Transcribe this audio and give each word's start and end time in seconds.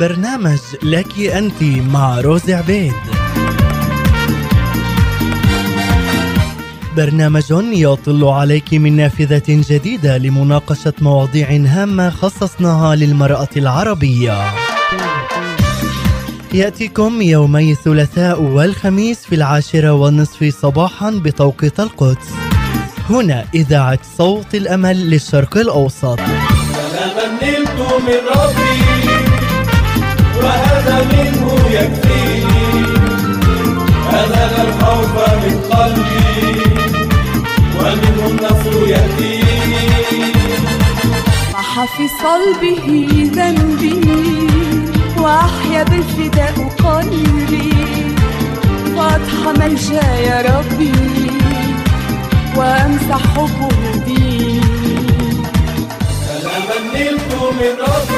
برنامج 0.00 0.58
لك 0.82 1.18
أنت 1.18 1.62
مع 1.62 2.20
روز 2.20 2.50
عبيد. 2.50 2.92
برنامج 6.96 7.44
يطل 7.72 8.24
عليك 8.24 8.74
من 8.74 8.96
نافذة 8.96 9.42
جديدة 9.48 10.18
لمناقشة 10.18 10.92
مواضيع 11.00 11.48
هامة 11.50 12.10
خصصناها 12.10 12.96
للمرأة 12.96 13.48
العربية. 13.56 14.44
يأتيكم 16.54 17.22
يومي 17.22 17.72
الثلاثاء 17.72 18.42
والخميس 18.42 19.24
في 19.24 19.34
العاشرة 19.34 19.92
والنصف 19.92 20.54
صباحا 20.62 21.10
بتوقيت 21.10 21.80
القدس. 21.80 22.28
هنا 23.10 23.44
إذاعة 23.54 23.98
صوت 24.18 24.54
الأمل 24.54 25.10
للشرق 25.10 25.56
الأوسط. 25.56 26.20
نلت 27.42 27.80
من 27.80 28.20
ربي. 28.36 28.99
وهذا 30.42 30.96
منه 31.12 31.46
يكفيني 31.70 32.84
أذهل 34.12 34.54
الخوف 34.66 35.14
من 35.42 35.56
قلبي. 35.70 36.30
ومنه 37.78 38.22
النصر 38.26 38.88
يأتيني 38.88 39.40
في 41.96 42.08
صلبه 42.22 42.86
ذنبي 43.34 44.00
وأحيا 45.18 45.82
بالفداء 45.82 46.54
قلبي. 46.84 47.72
فأضحى 48.96 49.50
ملجا 49.58 50.08
يا 50.28 50.38
ربي 50.50 50.92
وأمسح 52.56 53.22
حبه 53.36 54.04
ديني. 54.06 54.60
سلاما 56.26 56.76
نلت 56.94 57.30
من 57.58 57.74
ربي. 57.80 58.09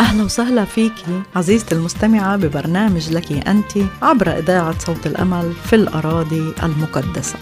أهلا 0.00 0.24
وسهلا 0.24 0.64
فيكي 0.64 1.22
عزيزتي 1.36 1.74
المستمعة 1.74 2.36
ببرنامج 2.36 3.10
لك 3.10 3.48
أنت 3.48 3.72
عبر 4.02 4.38
إذاعة 4.38 4.78
صوت 4.78 5.06
الأمل 5.06 5.52
في 5.64 5.76
الأراضي 5.76 6.54
المقدسة. 6.62 7.38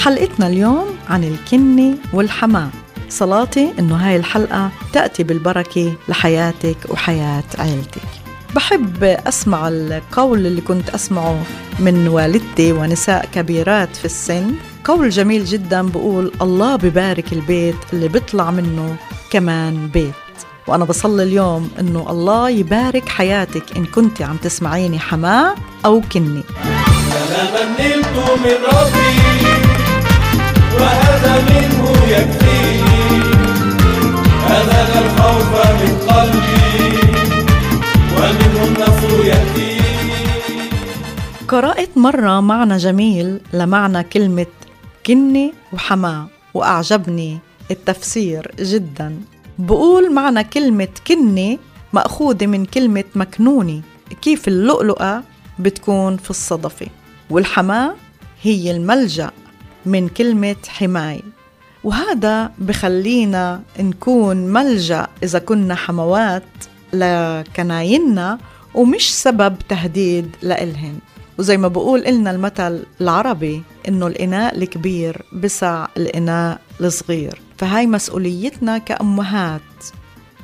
حلقتنا 0.00 0.46
اليوم 0.46 0.86
عن 1.08 1.24
الكنة 1.24 1.94
والحماة 2.12 2.68
صلاتي 3.08 3.72
إنه 3.78 3.96
هاي 3.96 4.16
الحلقة 4.16 4.70
تأتي 4.92 5.22
بالبركة 5.22 5.92
لحياتك 6.08 6.76
وحياة 6.88 7.44
عيلتك. 7.58 8.08
بحب 8.54 9.04
أسمع 9.04 9.68
القول 9.68 10.46
اللي 10.46 10.60
كنت 10.60 10.90
أسمعه 10.90 11.42
من 11.78 12.08
والدتي 12.08 12.72
ونساء 12.72 13.28
كبيرات 13.34 13.96
في 13.96 14.04
السن. 14.04 14.54
قول 14.84 15.10
جميل 15.10 15.44
جدا 15.44 15.82
بقول 15.82 16.32
الله 16.42 16.76
ببارك 16.76 17.32
البيت 17.32 17.76
اللي 17.92 18.08
بيطلع 18.08 18.50
منه 18.50 18.96
كمان 19.30 19.88
بيت. 19.88 20.14
وأنا 20.66 20.84
بصلي 20.84 21.22
اليوم 21.22 21.70
إنه 21.80 22.10
الله 22.10 22.50
يبارك 22.50 23.08
حياتك 23.08 23.76
إن 23.76 23.84
كنت 23.84 24.22
عم 24.22 24.36
تسمعيني 24.36 24.98
حماة 24.98 25.54
أو 25.84 26.00
كني 26.12 26.42
نلت 27.78 28.06
من 28.16 28.56
ربي. 28.72 29.29
وهذا 30.80 31.34
منه 31.50 31.84
يكفيني 32.08 33.00
أذهل 34.46 35.04
الخوف 35.04 35.52
من 35.80 35.92
قلبي. 36.08 36.60
ومنه 38.16 38.64
النصر 38.68 39.24
يأتيني 39.24 39.70
قرأت 41.48 41.90
مرة 41.96 42.40
معنى 42.40 42.76
جميل 42.76 43.40
لمعنى 43.52 44.02
كلمة 44.02 44.46
كني 45.06 45.52
وحماة 45.72 46.26
وأعجبني 46.54 47.38
التفسير 47.70 48.50
جدا. 48.60 49.20
بقول 49.58 50.14
معنى 50.14 50.44
كلمة 50.44 50.88
كني 51.06 51.58
مأخوذة 51.92 52.46
من 52.46 52.64
كلمة 52.64 53.04
مكنوني 53.14 53.82
كيف 54.22 54.48
اللؤلؤة 54.48 55.22
بتكون 55.58 56.16
في 56.16 56.30
الصدفة. 56.30 56.86
والحماة 57.30 57.94
هي 58.42 58.70
الملجأ. 58.70 59.30
من 59.86 60.08
كلمة 60.08 60.56
حماية 60.68 61.22
وهذا 61.84 62.52
بخلينا 62.58 63.62
نكون 63.78 64.36
ملجأ 64.36 65.06
إذا 65.22 65.38
كنا 65.38 65.74
حموات 65.74 66.42
لكنايننا 66.92 68.38
ومش 68.74 69.14
سبب 69.14 69.56
تهديد 69.68 70.36
لإلهن. 70.42 70.98
وزي 71.38 71.56
ما 71.56 71.68
بقول 71.68 72.06
إلنا 72.06 72.30
المثل 72.30 72.82
العربي 73.00 73.62
إنه 73.88 74.06
الإناء 74.06 74.56
الكبير 74.56 75.22
بسع 75.32 75.86
الإناء 75.96 76.60
الصغير. 76.80 77.40
فهاي 77.58 77.86
مسؤوليتنا 77.86 78.78
كأمهات 78.78 79.60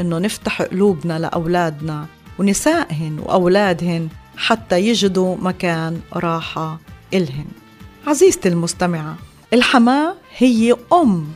إنه 0.00 0.18
نفتح 0.18 0.62
قلوبنا 0.62 1.18
لأولادنا 1.18 2.06
ونسائهن 2.38 3.18
وأولادهن 3.18 4.08
حتى 4.36 4.80
يجدوا 4.80 5.36
مكان 5.36 6.00
راحة 6.12 6.78
إلهن. 7.14 7.46
عزيزتي 8.06 8.48
المستمعة 8.48 9.16
الحماة 9.52 10.14
هي 10.38 10.76
أم. 10.92 11.26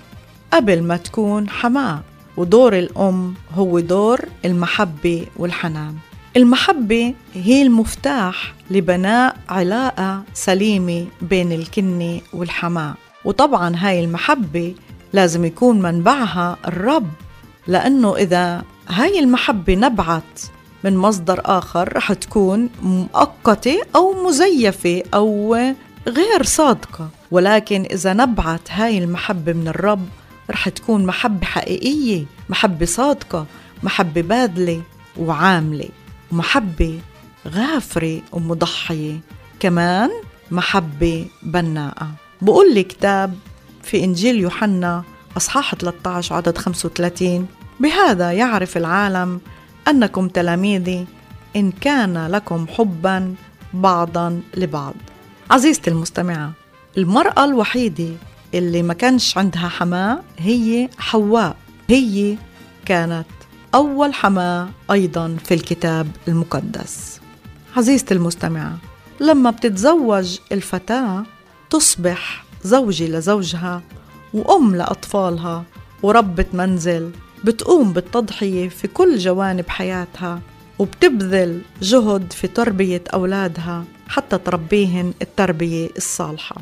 قبل 0.52 0.82
ما 0.82 0.96
تكون 0.96 1.48
حماة 1.48 2.00
ودور 2.36 2.78
الأم 2.78 3.34
هو 3.54 3.80
دور 3.80 4.20
المحبة 4.44 5.26
والحنان. 5.36 5.94
المحبة 6.36 7.14
هي 7.34 7.62
المفتاح 7.62 8.54
لبناء 8.70 9.36
علاقة 9.48 10.22
سليمة 10.34 11.06
بين 11.22 11.52
الكنة 11.52 12.20
والحماة. 12.32 12.94
وطبعا 13.24 13.76
هاي 13.76 14.04
المحبة 14.04 14.74
لازم 15.12 15.44
يكون 15.44 15.82
منبعها 15.82 16.56
الرب 16.66 17.10
لأنه 17.66 18.16
إذا 18.16 18.62
هاي 18.88 19.18
المحبة 19.18 19.74
نبعت 19.74 20.40
من 20.84 20.96
مصدر 20.96 21.40
آخر 21.44 21.96
رح 21.96 22.12
تكون 22.12 22.68
مؤقتة 22.82 23.78
أو 23.96 24.24
مزيفة 24.26 25.02
أو 25.14 25.56
غير 26.06 26.42
صادقة. 26.42 27.08
ولكن 27.30 27.86
إذا 27.90 28.12
نبعت 28.12 28.70
هاي 28.70 28.98
المحبة 28.98 29.52
من 29.52 29.68
الرب 29.68 30.08
رح 30.50 30.68
تكون 30.68 31.06
محبة 31.06 31.46
حقيقية 31.46 32.24
محبة 32.48 32.86
صادقة 32.86 33.46
محبة 33.82 34.20
باذلة 34.20 34.82
وعاملة 35.16 35.88
ومحبة 36.32 37.00
غافرة 37.48 38.22
ومضحية. 38.32 39.20
كمان 39.60 40.10
محبة 40.50 41.26
بناءة. 41.42 42.10
بقول 42.42 42.74
لي 42.74 42.82
كتاب 42.82 43.34
في 43.82 44.04
إنجيل 44.04 44.40
يوحنا 44.40 45.02
أصحاح 45.36 45.74
13 45.74 46.34
عدد 46.34 46.58
35 46.58 47.46
بهذا 47.80 48.32
يعرف 48.32 48.76
العالم 48.76 49.40
أنكم 49.88 50.28
تلاميذي 50.28 51.06
إن 51.56 51.72
كان 51.72 52.26
لكم 52.26 52.66
حبا 52.68 53.34
بعضا 53.74 54.40
لبعض. 54.56 54.94
عزيزتي 55.50 55.90
المستمعة 55.90 56.52
المرأة 56.98 57.44
الوحيدة 57.44 58.08
اللي 58.54 58.82
ما 58.82 58.94
كانش 58.94 59.38
عندها 59.38 59.68
حماة 59.68 60.20
هي 60.38 60.88
حواء. 60.98 61.56
هي 61.88 62.36
كانت 62.86 63.26
أول 63.74 64.14
حماة 64.14 64.68
أيضا 64.90 65.36
في 65.44 65.54
الكتاب 65.54 66.06
المقدس. 66.28 67.20
عزيزتي 67.76 68.14
المستمعة 68.14 68.78
لما 69.20 69.50
بتتزوج 69.50 70.38
الفتاة 70.52 71.22
تصبح 71.70 72.44
زوجة 72.64 73.06
لزوجها 73.08 73.82
وأم 74.34 74.76
لأطفالها 74.76 75.64
وربة 76.02 76.46
منزل 76.52 77.10
بتقوم 77.44 77.92
بالتضحية 77.92 78.68
في 78.68 78.88
كل 78.88 79.18
جوانب 79.18 79.68
حياتها 79.68 80.40
وبتبذل 80.78 81.60
جهد 81.82 82.32
في 82.32 82.46
تربية 82.48 83.02
أولادها. 83.14 83.84
حتى 84.10 84.38
تربيهن 84.38 85.12
التربية 85.22 85.88
الصالحة. 85.96 86.56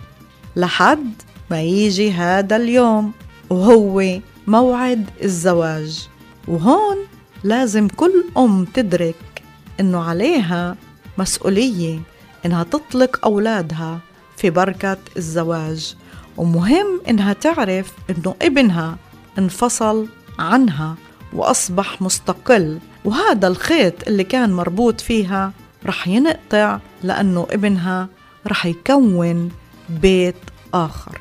لحد 0.56 1.12
ما 1.50 1.62
يجي 1.62 2.12
هذا 2.12 2.56
اليوم 2.56 3.12
وهو 3.50 4.20
موعد 4.46 5.10
الزواج. 5.22 6.08
وهون 6.48 6.96
لازم 7.44 7.88
كل 7.88 8.24
أم 8.36 8.64
تدرك 8.64 9.42
إنه 9.80 10.02
عليها 10.02 10.76
مسؤولية 11.18 12.00
إنها 12.46 12.62
تطلق 12.62 13.24
أولادها 13.24 13.98
في 14.36 14.50
بركة 14.50 14.98
الزواج. 15.16 15.96
ومهم 16.36 17.00
إنها 17.08 17.32
تعرف 17.32 17.92
إنه 18.10 18.34
ابنها 18.42 18.96
انفصل 19.38 20.06
عنها 20.38 20.94
وأصبح 21.32 22.02
مستقل. 22.02 22.78
وهذا 23.04 23.48
الخيط 23.48 24.08
اللي 24.08 24.24
كان 24.24 24.52
مربوط 24.52 25.00
فيها 25.00 25.52
رح 25.86 26.08
ينقطع 26.08 26.78
لأنه 27.02 27.46
ابنها 27.50 28.08
رح 28.46 28.66
يكون 28.66 29.50
بيت 29.88 30.34
آخر. 30.74 31.18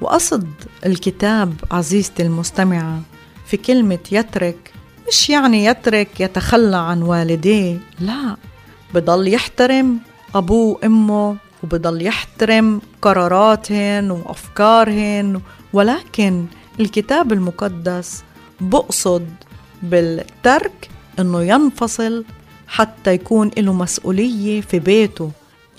وقصد 0.00 0.48
الكتاب 0.86 1.54
عزيزتي 1.70 2.22
المستمعة 2.22 3.00
في 3.46 3.56
كلمة 3.56 3.98
يترك 4.12 4.72
مش 5.08 5.30
يعني 5.30 5.64
يترك 5.64 6.20
يتخلى 6.20 6.76
عن 6.76 7.02
والديه 7.02 7.78
لا. 8.00 8.36
بضل 8.94 9.28
يحترم 9.28 9.98
أبوه 10.34 10.78
وأمه 10.82 11.36
وبضل 11.62 12.02
يحترم 12.06 12.80
قراراتهن 13.02 14.10
وأفكارهن 14.10 15.40
ولكن 15.72 16.46
الكتاب 16.80 17.32
المقدس 17.32 18.22
بقصد 18.60 19.26
بالترك 19.82 20.88
إنه 21.18 21.42
ينفصل 21.42 22.24
حتى 22.70 23.14
يكون 23.14 23.50
له 23.58 23.72
مسؤولية 23.72 24.60
في 24.60 24.78
بيته. 24.78 25.30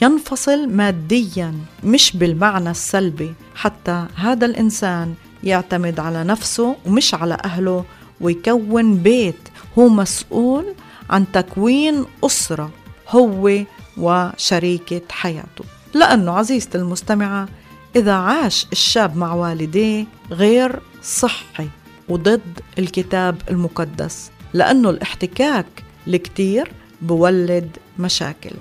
ينفصل 0.02 0.70
ماديا 0.70 1.56
مش 1.84 2.18
بالمعنى 2.18 2.72
السلبي. 2.72 3.34
حتى 3.56 4.06
هذا 4.16 4.46
الإنسان 4.46 5.14
يعتمد 5.44 6.00
على 6.00 6.24
نفسه 6.24 6.76
ومش 6.86 7.14
على 7.14 7.38
أهله 7.46 7.86
ويكون 8.22 8.98
بيت. 8.98 9.50
هو 9.78 9.90
مسؤول 9.90 10.66
عن 11.10 11.32
تكوين 11.32 12.06
أسرة 12.24 12.72
هو 13.10 13.64
وشريكة 13.98 15.02
حياته. 15.10 15.64
لأنه 15.94 16.32
عزيزتي 16.32 16.78
المستمعة 16.78 17.48
إذا 17.96 18.14
عاش 18.14 18.68
الشاب 18.72 19.18
مع 19.18 19.34
والديه 19.34 20.06
غير 20.32 20.80
صحي 21.04 21.68
وضد 22.10 22.60
الكتاب 22.80 23.42
المقدس. 23.50 24.32
لأنه 24.54 24.90
الاحتكاك 24.90 25.66
الكتير 26.08 26.72
بولد 27.02 27.70
مشاكل. 28.00 28.56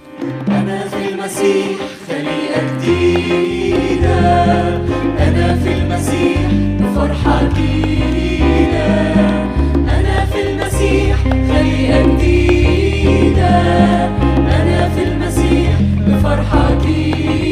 أنا 0.48 0.88
في 0.88 1.08
المسيح 1.08 1.76
خليقة 2.08 2.62
جديدة. 2.82 4.18
أنا 5.18 5.56
في 5.56 5.72
المسيح 5.72 6.40
بفرحة 6.80 7.42
جديدة. 7.48 8.86
أنا 9.76 10.26
في 10.32 10.40
المسيح 10.50 11.16
خليقة 11.22 12.02
جديدة. 12.16 13.48
أنا 14.38 14.88
في 14.88 15.02
المسيح 15.02 15.80
بفرحة 16.06 16.74
جديدة. 16.74 17.49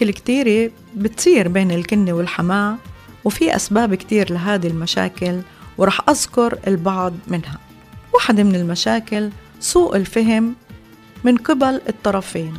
مشاكل 0.00 0.12
كتيرة 0.12 0.70
بتصير 0.96 1.48
بين 1.48 1.70
الكنة 1.70 2.12
والحماة 2.12 2.76
وفي 3.24 3.56
أسباب 3.56 3.94
كتير 3.94 4.32
لهذه 4.32 4.66
المشاكل 4.66 5.40
ورح 5.78 6.00
أذكر 6.08 6.58
البعض 6.66 7.12
منها. 7.28 7.58
واحدة 8.14 8.42
من 8.42 8.54
المشاكل 8.54 9.30
سوء 9.60 9.96
الفهم 9.96 10.54
من 11.24 11.36
قبل 11.36 11.80
الطرفين. 11.88 12.54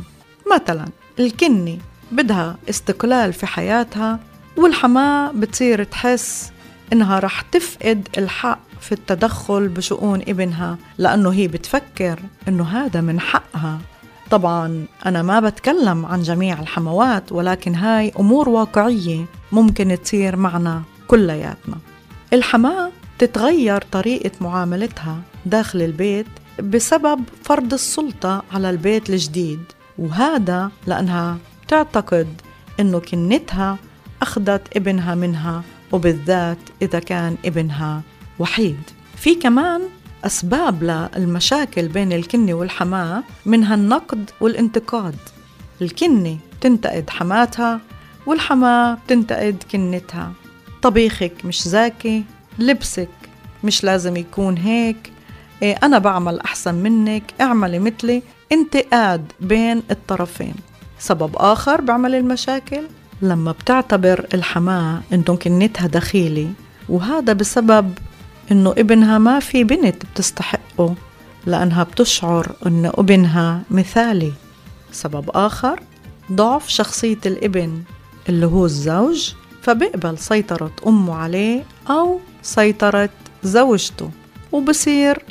مثلا 0.54 0.88
الكنة 1.18 1.78
بدها 2.12 2.56
استقلال 2.70 3.32
في 3.32 3.46
حياتها 3.46 4.20
والحماة 4.56 5.32
بتصير 5.32 5.84
تحس 5.84 6.52
إنها 6.92 7.18
رح 7.18 7.40
تفقد 7.40 8.08
الحق 8.18 8.60
في 8.80 8.92
التدخل 8.92 9.68
بشؤون 9.68 10.20
ابنها 10.28 10.78
لأنه 10.98 11.32
هي 11.32 11.48
بتفكر 11.48 12.18
إنه 12.48 12.64
هذا 12.64 13.00
من 13.00 13.20
حقها. 13.20 13.80
طبعا 14.32 14.86
أنا 15.06 15.22
ما 15.22 15.40
بتكلم 15.40 16.06
عن 16.06 16.22
جميع 16.22 16.60
الحموات 16.60 17.32
ولكن 17.32 17.74
هاي 17.74 18.12
أمور 18.18 18.48
واقعية 18.48 19.24
ممكن 19.52 19.98
تصير 20.02 20.36
معنا 20.36 20.82
كلياتنا. 21.08 21.76
الحماة 22.32 22.90
تتغير 23.18 23.82
طريقة 23.92 24.30
معاملتها 24.40 25.20
داخل 25.46 25.82
البيت 25.82 26.26
بسبب 26.62 27.20
فرض 27.44 27.72
السلطة 27.72 28.42
على 28.52 28.70
البيت 28.70 29.10
الجديد 29.10 29.62
وهذا 29.98 30.70
لأنها 30.86 31.38
تعتقد 31.68 32.28
إنه 32.80 32.98
كنتها 32.98 33.78
أخذت 34.22 34.76
ابنها 34.76 35.14
منها 35.14 35.62
وبالذات 35.92 36.58
إذا 36.82 36.98
كان 36.98 37.36
ابنها 37.44 38.02
وحيد. 38.38 38.80
في 39.16 39.34
كمان 39.34 39.80
أسباب 40.24 40.84
للمشاكل 41.16 41.88
بين 41.88 42.12
الكنة 42.12 42.54
والحماة 42.54 43.22
منها 43.46 43.74
النقد 43.74 44.30
والانتقاد. 44.40 45.16
الكنة 45.82 46.38
تنتقد 46.60 47.10
حماتها 47.10 47.80
والحماة 48.26 48.94
بتنتقد 48.94 49.62
كنتها. 49.72 50.32
طبيخك 50.82 51.32
مش 51.44 51.68
زاكي 51.68 52.24
لبسك 52.58 53.08
مش 53.64 53.84
لازم 53.84 54.16
يكون 54.16 54.56
هيك. 54.56 55.12
إيه 55.62 55.76
أنا 55.82 55.98
بعمل 55.98 56.40
أحسن 56.40 56.74
منك 56.74 57.22
اعملي 57.40 57.78
مثلي. 57.78 58.22
انتقاد 58.52 59.32
بين 59.40 59.82
الطرفين. 59.90 60.54
سبب 60.98 61.36
آخر 61.36 61.80
بعمل 61.80 62.14
المشاكل؟ 62.14 62.82
لما 63.22 63.52
بتعتبر 63.52 64.26
الحماة 64.34 65.00
إنه 65.12 65.36
كنتها 65.36 65.86
دخيلة 65.86 66.52
وهذا 66.88 67.32
بسبب 67.32 67.92
إنه 68.50 68.70
ابنها 68.70 69.18
ما 69.18 69.40
في 69.40 69.64
بنت 69.64 70.06
بتستحقه 70.14 70.94
لأنها 71.46 71.82
بتشعر 71.82 72.52
إنه 72.66 72.92
ابنها 72.94 73.62
مثالي. 73.70 74.32
سبب 74.92 75.30
آخر 75.34 75.80
ضعف 76.32 76.68
شخصية 76.68 77.18
الابن 77.26 77.82
اللي 78.28 78.46
هو 78.46 78.64
الزوج 78.64 79.32
فبيقبل 79.62 80.18
سيطرة 80.18 80.70
أمه 80.86 81.14
عليه 81.14 81.64
أو 81.90 82.20
سيطرة 82.42 83.10
زوجته 83.42 84.10
وبصير 84.52 85.22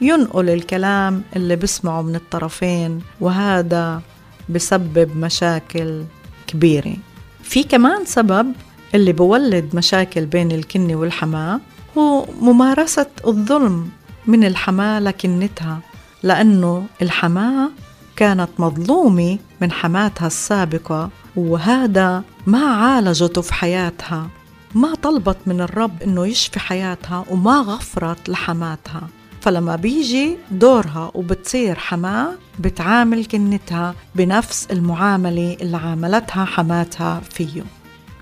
ينقل 0.00 0.50
الكلام 0.50 1.22
اللي 1.36 1.56
بسمعه 1.56 2.02
من 2.02 2.14
الطرفين 2.14 3.00
وهذا 3.20 4.02
بسبب 4.48 5.16
مشاكل 5.16 6.04
كبيرة. 6.46 6.96
في 7.42 7.62
كمان 7.64 8.04
سبب 8.04 8.52
اللي 8.94 9.12
بولد 9.12 9.70
مشاكل 9.76 10.26
بين 10.26 10.52
الكنة 10.52 10.94
والحماة 10.94 11.60
هو 11.98 12.26
ممارسة 12.40 13.06
الظلم 13.26 13.88
من 14.26 14.44
الحماة 14.44 15.00
لكنتها 15.00 15.78
لأنه 16.22 16.86
الحماة 17.02 17.70
كانت 18.16 18.48
مظلومة 18.58 19.38
من 19.60 19.72
حماتها 19.72 20.26
السابقة 20.26 21.10
وهذا 21.36 22.22
ما 22.46 22.64
عالجته 22.64 23.40
في 23.42 23.54
حياتها. 23.54 24.28
ما 24.74 24.94
طلبت 24.94 25.36
من 25.46 25.60
الرب 25.60 26.02
إنه 26.02 26.26
يشفي 26.26 26.60
حياتها 26.60 27.24
وما 27.30 27.60
غفرت 27.60 28.28
لحماتها. 28.28 29.08
فلما 29.40 29.76
بيجي 29.76 30.36
دورها 30.50 31.10
وبتصير 31.14 31.78
حماة 31.78 32.28
بتعامل 32.58 33.24
كنتها 33.26 33.94
بنفس 34.14 34.68
المعاملة 34.70 35.56
اللي 35.60 35.76
عاملتها 35.76 36.44
حماتها 36.44 37.20
فيه. 37.30 37.62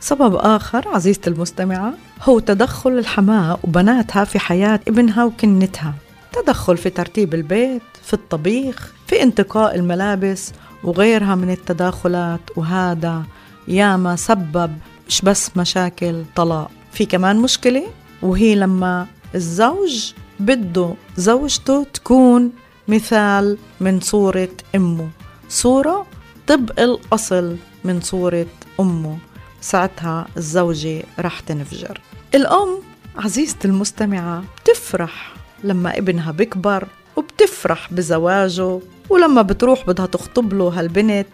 سبب 0.00 0.34
آخر 0.34 0.88
عزيزتي 0.88 1.30
المستمعة 1.30 1.94
هو 2.22 2.38
تدخل 2.38 2.90
الحماة 2.90 3.58
وبناتها 3.64 4.24
في 4.24 4.38
حياة 4.38 4.80
ابنها 4.88 5.24
وكنتها. 5.24 5.94
تدخل 6.32 6.76
في 6.76 6.90
ترتيب 6.90 7.34
البيت 7.34 7.82
في 8.02 8.12
الطبيخ 8.14 8.92
في 9.06 9.22
انتقاء 9.22 9.74
الملابس 9.74 10.52
وغيرها 10.84 11.34
من 11.34 11.50
التداخلات. 11.50 12.40
وهذا 12.56 13.22
ياما 13.68 14.16
سبب 14.16 14.72
مش 15.08 15.20
بس 15.22 15.56
مشاكل 15.56 16.24
طلاق. 16.36 16.70
في 16.92 17.06
كمان 17.06 17.36
مشكلة 17.36 17.86
وهي 18.22 18.54
لما 18.54 19.06
الزوج 19.34 20.12
بده 20.40 20.94
زوجته 21.16 21.86
تكون 21.94 22.50
مثال 22.88 23.58
من 23.80 24.00
صورة 24.00 24.48
أمه. 24.74 25.08
صورة 25.48 26.06
طبق 26.46 26.80
الأصل 26.80 27.56
من 27.84 28.00
صورة 28.00 28.46
أمه. 28.80 29.18
ساعتها 29.60 30.26
الزوجة 30.36 31.02
رح 31.18 31.40
تنفجر. 31.40 32.00
الأم 32.34 32.78
عزيزتي 33.16 33.68
المستمعة 33.68 34.44
بتفرح 34.62 35.32
لما 35.64 35.98
ابنها 35.98 36.32
بكبر 36.32 36.88
وبتفرح 37.16 37.92
بزواجه 37.92 38.80
ولما 39.10 39.42
بتروح 39.42 39.86
بدها 39.86 40.06
تخطب 40.06 40.54
له 40.54 40.68
هالبنت. 40.68 41.26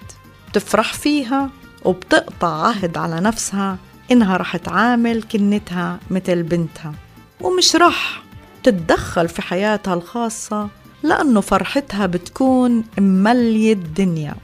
بتفرح 0.51 0.93
فيها 0.93 1.51
وبتقطع 1.85 2.67
عهد 2.67 2.97
على 2.97 3.21
نفسها 3.21 3.79
إنها 4.11 4.37
رح 4.37 4.57
تعامل 4.57 5.23
كنتها 5.23 5.99
مثل 6.11 6.43
بنتها. 6.43 6.95
ومش 7.41 7.77
رح 7.77 8.23
تتدخل 8.63 9.29
في 9.29 9.43
حياتها 9.43 9.95
الخاصة 9.95 10.69
لأنه 11.03 11.41
فرحتها 11.41 12.07
بتكون 12.07 12.85
مملية 12.99 13.73
الدنيا. 13.73 14.35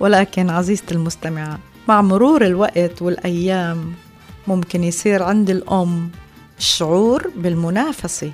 ولكن 0.00 0.50
عزيزتي 0.50 0.94
المستمعة 0.94 1.58
مع 1.88 2.02
مرور 2.02 2.46
الوقت 2.46 3.02
والأيام 3.02 3.94
ممكن 4.48 4.84
يصير 4.84 5.22
عند 5.22 5.50
الأم 5.50 6.10
الشعور 6.58 7.30
بالمنافسة 7.36 8.32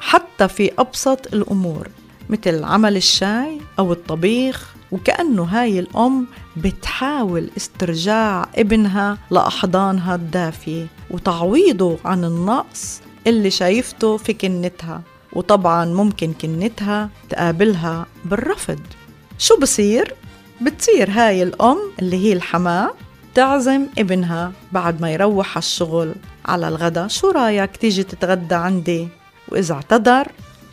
حتى 0.00 0.48
في 0.48 0.70
أبسط 0.78 1.34
الأمور 1.34 1.88
مثل 2.30 2.64
عمل 2.64 2.96
الشاي 2.96 3.60
أو 3.78 3.92
الطبيخ 3.92 4.74
وكأنه 4.92 5.42
هاي 5.42 5.78
الأم 5.78 6.26
بتحاول 6.56 7.50
استرجاع 7.56 8.48
ابنها 8.54 9.18
لأحضانها 9.30 10.14
الدافية 10.14 10.86
وتعويضه 11.10 11.98
عن 12.04 12.24
النقص 12.24 13.00
اللي 13.26 13.50
شايفته 13.50 14.16
في 14.16 14.32
كنتها 14.32 15.02
وطبعا 15.32 15.84
ممكن 15.84 16.32
كنتها 16.32 17.10
تقابلها 17.30 18.06
بالرفض 18.24 18.80
شو 19.38 19.56
بصير؟ 19.60 20.14
بتصير 20.60 21.10
هاي 21.10 21.42
الأم 21.42 21.78
اللي 21.98 22.16
هي 22.16 22.32
الحماة 22.32 22.94
تعزم 23.34 23.86
ابنها 23.98 24.52
بعد 24.72 25.00
ما 25.00 25.12
يروح 25.12 25.50
على 25.50 25.58
الشغل 25.58 26.14
على 26.46 26.68
الغداء 26.68 27.08
شو 27.08 27.30
رأيك 27.30 27.76
تيجي 27.76 28.02
تتغدى 28.02 28.54
عندي؟ 28.54 29.08
وإذا 29.48 29.74
اعتذر 29.74 30.28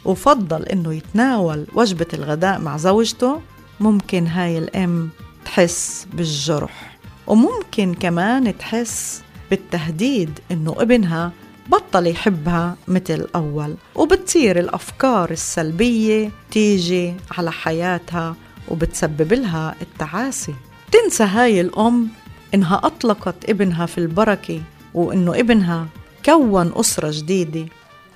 وفضل 0.06 0.64
إنه 0.64 0.94
يتناول 0.94 1.66
وجبة 1.74 2.08
الغداء 2.14 2.60
مع 2.60 2.78
زوجته 2.78 3.42
ممكن 3.80 4.28
هاي 4.28 4.58
الأم 4.58 5.10
تحس 5.46 6.08
بالجرح. 6.14 6.98
وممكن 7.28 7.94
كمان 7.94 8.58
تحس 8.58 9.24
بالتهديد 9.50 10.40
إنه 10.52 10.76
ابنها 10.78 11.32
بطل 11.70 12.08
يحبها 12.08 12.76
مثل 12.88 13.28
أول. 13.36 13.76
وبتصير 13.96 14.60
الأفكار 14.60 15.32
السلبية 15.32 16.32
تيجي 16.52 17.14
على 17.38 17.52
حياتها 17.52 18.36
وبتسبب 18.68 19.34
لها 19.34 19.76
التعاسي. 19.82 20.54
تنسى 20.92 21.24
هاي 21.24 21.62
الأم 21.62 22.08
إنها 22.54 22.82
أطلقت 22.84 23.50
ابنها 23.50 23.86
في 23.86 23.98
البركة 23.98 24.62
وإنه 24.94 25.40
ابنها 25.40 25.88
كون 26.26 26.72
أسرة 26.76 27.12
جديدة 27.14 27.66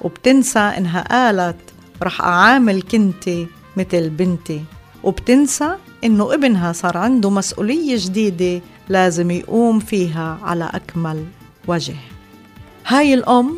وبتنسى 0.01 0.59
إنها 0.59 1.01
قالت 1.01 1.57
رح 2.03 2.21
أعامل 2.21 2.81
كنتي 2.81 3.47
مثل 3.77 4.09
بنتي. 4.09 4.61
وبتنسى 5.03 5.75
إنه 6.03 6.33
ابنها 6.33 6.71
صار 6.71 6.97
عنده 6.97 7.29
مسؤولية 7.29 7.95
جديدة 7.99 8.61
لازم 8.89 9.31
يقوم 9.31 9.79
فيها 9.79 10.39
على 10.43 10.69
أكمل 10.73 11.25
وجه. 11.67 11.95
هاي 12.87 13.13
الأم 13.13 13.55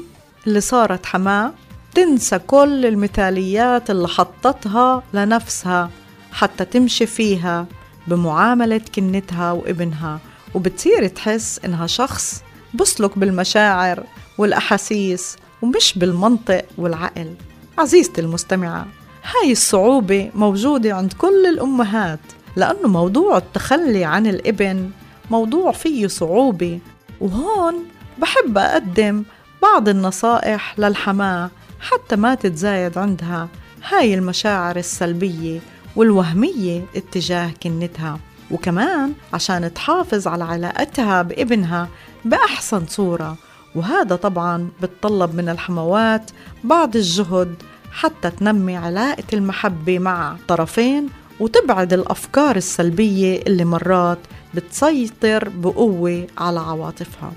اللي 0.47 0.61
صارت 0.61 1.05
حماة 1.05 1.53
تنسى 1.95 2.39
كل 2.39 2.85
المثاليات 2.85 3.89
اللي 3.89 4.07
حطتها 4.07 5.03
لنفسها 5.13 5.89
حتى 6.37 6.65
تمشي 6.65 7.05
فيها 7.05 7.65
بمعاملة 8.07 8.81
كنتها 8.95 9.51
وابنها 9.51 10.19
وبتصير 10.53 11.07
تحس 11.07 11.59
إنها 11.65 11.87
شخص 11.87 12.43
بسلك 12.73 13.17
بالمشاعر 13.17 14.03
والأحاسيس 14.37 15.37
ومش 15.61 15.97
بالمنطق 15.97 16.65
والعقل. 16.77 17.33
عزيزتي 17.77 18.21
المستمعة 18.21 18.87
هاي 19.23 19.51
الصعوبة 19.51 20.31
موجودة 20.35 20.95
عند 20.95 21.13
كل 21.13 21.45
الأمهات 21.45 22.19
لأنه 22.55 22.87
موضوع 22.87 23.37
التخلي 23.37 24.05
عن 24.05 24.27
الابن 24.27 24.89
موضوع 25.31 25.71
فيه 25.71 26.07
صعوبة. 26.07 26.79
وهون 27.21 27.75
بحب 28.17 28.57
أقدم 28.57 29.23
بعض 29.61 29.89
النصائح 29.89 30.79
للحماة 30.79 31.49
حتى 31.79 32.15
ما 32.15 32.35
تتزايد 32.35 32.97
عندها 32.97 33.47
هاي 33.89 34.13
المشاعر 34.13 34.75
السلبية 34.75 35.59
والوهمية 35.97 36.85
اتجاه 36.95 37.51
كنتها. 37.63 38.19
وكمان 38.51 39.13
عشان 39.33 39.73
تحافظ 39.73 40.27
على 40.27 40.43
علاقتها 40.43 41.21
بابنها 41.21 41.87
بأحسن 42.25 42.85
صورة. 42.85 43.37
وهذا 43.75 44.15
طبعا 44.15 44.69
بتطلب 44.81 45.35
من 45.35 45.49
الحموات 45.49 46.31
بعض 46.63 46.95
الجهد 46.95 47.55
حتى 47.91 48.29
تنمي 48.31 48.75
علاقة 48.75 49.23
المحبة 49.33 49.99
مع 49.99 50.35
طرفين 50.47 51.09
وتبعد 51.39 51.93
الأفكار 51.93 52.55
السلبية 52.55 53.41
اللي 53.47 53.65
مرات 53.65 54.19
بتسيطر 54.53 55.49
بقوة 55.49 56.27
على 56.37 56.59
عواطفها. 56.59 57.31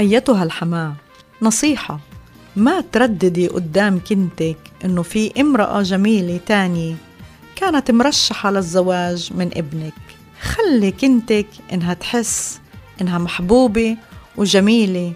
أيتها 0.00 0.42
الحماة 0.42 0.92
نصيحة 1.42 2.00
ما 2.56 2.80
ترددي 2.92 3.48
قدام 3.48 4.00
كنتك 4.08 4.56
إنه 4.84 5.02
في 5.02 5.40
امرأة 5.40 5.82
جميلة 5.82 6.40
تانية 6.46 6.94
كانت 7.62 7.90
مرشحة 7.90 8.50
للزواج 8.50 9.30
من 9.34 9.50
ابنك. 9.56 9.92
خلي 10.42 10.90
كنتك 10.90 11.46
إنها 11.72 11.94
تحس 11.94 12.60
إنها 13.00 13.18
محبوبة 13.18 13.96
وجميلة 14.36 15.12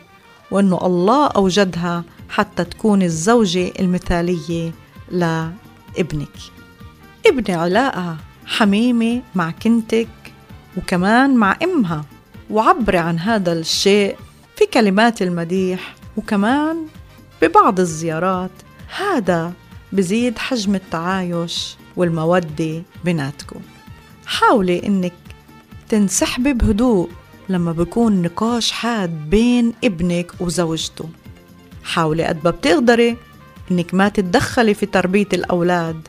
وإنه 0.51 0.87
الله 0.87 1.27
أوجدها 1.27 2.05
حتى 2.29 2.65
تكون 2.65 3.03
الزوجة 3.03 3.73
المثالية 3.81 4.73
لابنك. 5.11 6.37
ابني 7.27 7.55
علاقة 7.55 8.17
حميمة 8.47 9.23
مع 9.35 9.51
كنتك 9.51 10.09
وكمان 10.77 11.37
مع 11.37 11.57
أمها. 11.63 12.05
وعبري 12.51 12.99
عن 12.99 13.19
هذا 13.19 13.53
الشيء 13.53 14.17
في 14.57 14.67
كلمات 14.67 15.23
المديح 15.23 15.95
وكمان 16.17 16.87
ببعض 17.43 17.81
الزيارات. 17.81 18.51
هذا 18.99 19.53
بزيد 19.93 20.39
حجم 20.39 20.75
التعايش 20.75 21.77
والمودة 21.97 22.83
بيناتكم. 23.05 23.61
حاولي 24.27 24.87
إنك 24.87 25.13
تنسحبي 25.89 26.53
بهدوء 26.53 27.11
لما 27.49 27.73
بكون 27.73 28.23
نقاش 28.23 28.73
حاد 28.73 29.31
بين 29.31 29.73
ابنك 29.85 30.33
وزوجته. 30.41 31.09
حاولي 31.85 32.25
قد 32.25 32.39
ما 32.45 32.51
بتقدري 32.51 33.17
إنك 33.71 33.95
ما 33.95 34.09
تتدخلي 34.09 34.75
في 34.75 34.87
تربية 34.87 35.29
الأولاد 35.33 36.09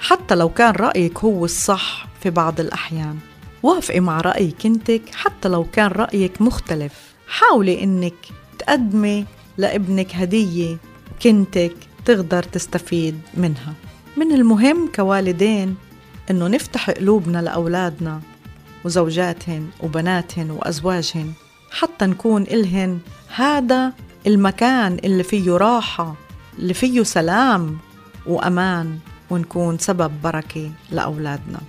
حتى 0.00 0.34
لو 0.34 0.48
كان 0.48 0.70
رأيك 0.70 1.18
هو 1.18 1.44
الصح 1.44 2.06
في 2.22 2.30
بعض 2.30 2.60
الأحيان. 2.60 3.18
وافقي 3.62 4.00
مع 4.00 4.20
رأي 4.20 4.50
كنتك 4.62 5.02
حتى 5.14 5.48
لو 5.48 5.64
كان 5.72 5.86
رأيك 5.86 6.42
مختلف. 6.42 6.92
حاولي 7.28 7.84
إنك 7.84 8.14
تقدمي 8.58 9.24
لابنك 9.58 10.14
هدية 10.14 10.76
كنتك 11.22 11.74
تقدر 12.04 12.42
تستفيد 12.42 13.20
منها. 13.34 13.74
من 14.16 14.32
المهم 14.32 14.88
كوالدين 14.94 15.76
إنه 16.30 16.48
نفتح 16.48 16.90
قلوبنا 16.90 17.38
لأولادنا 17.42 18.20
وزوجاتهن 18.84 19.68
وبناتهن 19.82 20.50
وأزواجهن 20.50 21.32
حتى 21.70 22.06
نكون 22.06 22.42
إلهن 22.42 22.98
هذا 23.34 23.92
المكان 24.26 24.98
اللي 25.04 25.22
فيه 25.22 25.50
راحة 25.56 26.14
اللي 26.58 26.74
فيه 26.74 27.02
سلام 27.02 27.78
وأمان 28.26 28.98
ونكون 29.30 29.78
سبب 29.78 30.12
بركة 30.24 30.70
لأولادنا. 30.92 31.60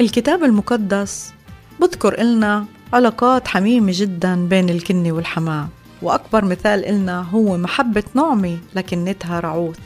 الكتاب 0.00 0.44
المقدس 0.44 1.32
بذكر 1.80 2.20
إلنا 2.20 2.64
علاقات 2.92 3.48
حميمة 3.48 3.92
جدا 3.94 4.46
بين 4.48 4.70
الكنة 4.70 5.12
والحماة 5.12 5.68
وأكبر 6.02 6.44
مثال 6.44 6.84
إلنا 6.84 7.22
هو 7.22 7.56
محبة 7.56 8.04
نعمي 8.14 8.58
لكنتها 8.74 9.40
رعوث 9.40 9.78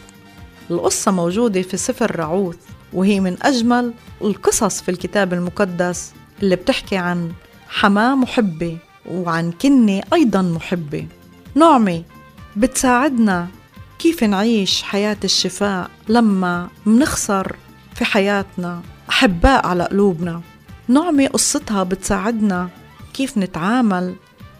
القصة 0.70 1.10
موجودة 1.10 1.62
في 1.62 1.76
سفر 1.76 2.16
رعوث 2.16 2.56
وهي 2.92 3.20
من 3.20 3.36
أجمل 3.42 3.92
القصص 4.22 4.80
في 4.82 4.90
الكتاب 4.90 5.32
المقدس 5.32 6.12
اللي 6.42 6.56
بتحكي 6.56 6.96
عن 6.96 7.32
حماة 7.68 8.14
محبة 8.14 8.78
وعن 9.06 9.52
كنة 9.52 10.02
أيضا 10.12 10.42
محبة. 10.42 11.06
نعمة 11.54 12.02
بتساعدنا 12.56 13.48
كيف 13.98 14.24
نعيش 14.24 14.82
حياة 14.82 15.16
الشفاء 15.24 15.90
لما 16.08 16.68
منخسر 16.86 17.56
في 17.94 18.04
حياتنا 18.04 18.80
أحباء 19.08 19.66
على 19.66 19.84
قلوبنا. 19.84 20.40
نعمة 20.88 21.26
قصتها 21.26 21.82
بتساعدنا 21.82 22.68
كيف 23.14 23.38
نتعامل 23.38 24.14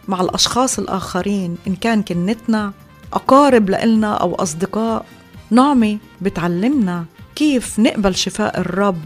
مع 0.09 0.21
الأشخاص 0.21 0.79
الآخرين 0.79 1.57
إن 1.67 1.75
كان 1.77 2.03
كنتنا 2.03 2.73
أقارب 3.13 3.71
لإلنا 3.71 4.15
أو 4.15 4.35
أصدقاء. 4.35 5.07
نعمة 5.51 5.99
بتعلمنا 6.21 7.05
كيف 7.37 7.79
نقبل 7.79 8.15
شفاء 8.15 8.61
الرب 8.61 8.99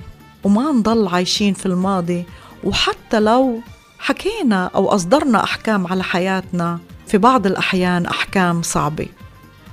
وما 0.44 0.72
نضل 0.72 1.08
عايشين 1.08 1.54
في 1.54 1.66
الماضي. 1.66 2.24
وحتى 2.64 3.20
لو 3.20 3.60
حكينا 3.98 4.70
أو 4.74 4.88
أصدرنا 4.88 5.44
أحكام 5.44 5.86
على 5.86 6.04
حياتنا 6.04 6.78
في 7.06 7.18
بعض 7.18 7.46
الأحيان 7.46 8.06
أحكام 8.06 8.62
صعبة. 8.62 9.06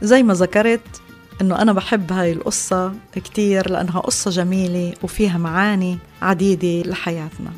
زي 0.02 0.24
ما 0.24 0.34
ذكرت 0.34 1.02
إنه 1.42 1.62
أنا 1.62 1.74
بحب 1.74 2.12
هاي 2.12 2.32
القصة 2.32 2.94
كتير 3.16 3.72
لأنها 3.72 4.00
قصة 4.00 4.32
جميلة 4.32 4.94
وفيها 5.04 5.38
معاني 5.38 5.98
عديدة 6.22 6.90
لحياتنا. 6.90 7.52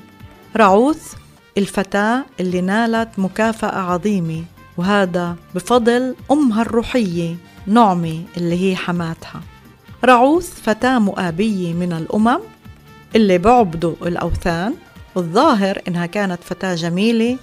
رعوث 0.57 1.13
الفتاة 1.57 2.25
اللي 2.39 2.61
نالت 2.61 3.09
مكافأة 3.19 3.79
عظيمة. 3.79 4.43
وهذا 4.77 5.35
بفضل 5.55 6.15
أمها 6.31 6.61
الروحية 6.61 7.35
نعمة 7.67 8.23
اللي 8.37 8.71
هي 8.71 8.75
حماتها. 8.75 9.41
رعوث 10.05 10.61
فتاة 10.61 10.99
مؤابية 10.99 11.73
من 11.73 11.93
الأمم 11.93 12.39
اللي 13.15 13.37
بعبدوا 13.37 13.95
الأوثان 14.01 14.73
والظاهر 15.15 15.81
إنها 15.87 16.05
كانت 16.05 16.43
فتاة 16.43 16.75
جميلة 16.75 17.37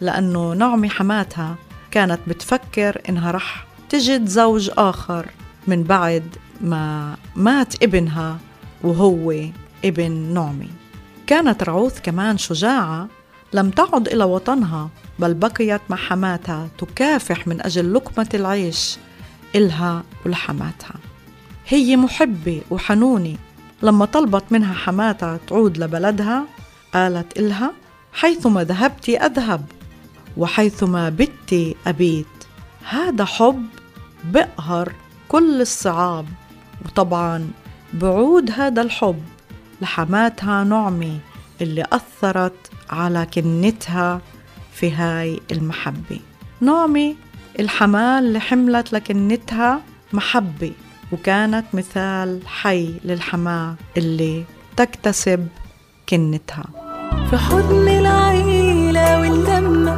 لأنه 0.00 0.52
نعمة 0.52 0.88
حماتها 0.88 1.56
كانت 1.90 2.20
بتفكر 2.26 3.00
إنها 3.08 3.30
رح 3.30 3.66
تجد 3.88 4.26
زوج 4.26 4.70
آخر 4.78 5.26
من 5.66 5.82
بعد 5.82 6.22
ما 6.60 7.16
مات 7.36 7.82
ابنها 7.82 8.38
وهو 8.82 9.34
ابن 9.84 10.12
نعمي 10.12 10.70
كانت 11.26 11.62
رعوث 11.62 12.00
كمان 12.00 12.38
شجاعة 12.38 13.08
لم 13.56 13.70
تعد 13.70 14.08
إلى 14.08 14.24
وطنها 14.24 14.88
بل 15.18 15.34
بقيت 15.34 15.80
مع 15.88 15.96
حماتها 15.96 16.68
تكافح 16.78 17.46
من 17.46 17.62
أجل 17.62 17.94
لقمة 17.94 18.28
العيش 18.34 18.96
إلها 19.54 20.02
ولحماتها. 20.26 20.94
هي 21.68 21.96
محبة 21.96 22.62
وحنونة 22.70 23.36
لما 23.82 24.04
طلبت 24.04 24.44
منها 24.50 24.74
حماتها 24.74 25.38
تعود 25.48 25.78
لبلدها 25.78 26.44
قالت 26.94 27.38
إلها 27.38 27.72
حيثما 28.12 28.64
ذهبت 28.64 29.08
أذهب 29.08 29.64
وحيثما 30.36 31.08
بت 31.08 31.76
أبيت. 31.86 32.26
هذا 32.88 33.24
حب 33.24 33.66
بقهر 34.24 34.92
كل 35.28 35.60
الصعاب 35.60 36.26
وطبعا 36.84 37.50
بعود 37.94 38.50
هذا 38.50 38.82
الحب. 38.82 39.22
لحماتها 39.82 40.64
نعمة 40.64 41.18
اللي 41.60 41.84
أثرت 41.92 42.70
على 42.90 43.26
كنتها 43.34 44.20
في 44.72 44.92
هاي 44.92 45.40
المحبة. 45.52 46.20
نعمة 46.60 47.14
الحماة 47.60 48.18
اللي 48.18 48.40
حملت 48.40 48.92
لكنتها 48.92 49.80
محبة 50.12 50.72
وكانت 51.12 51.64
مثال 51.74 52.40
حي 52.46 52.94
للحماة 53.04 53.74
اللي 53.96 54.44
تكتسب 54.76 55.48
كنتها 56.08 56.64
في 57.30 57.36
حضن 57.36 57.88
العيلة 57.88 59.20
واللمة 59.20 59.96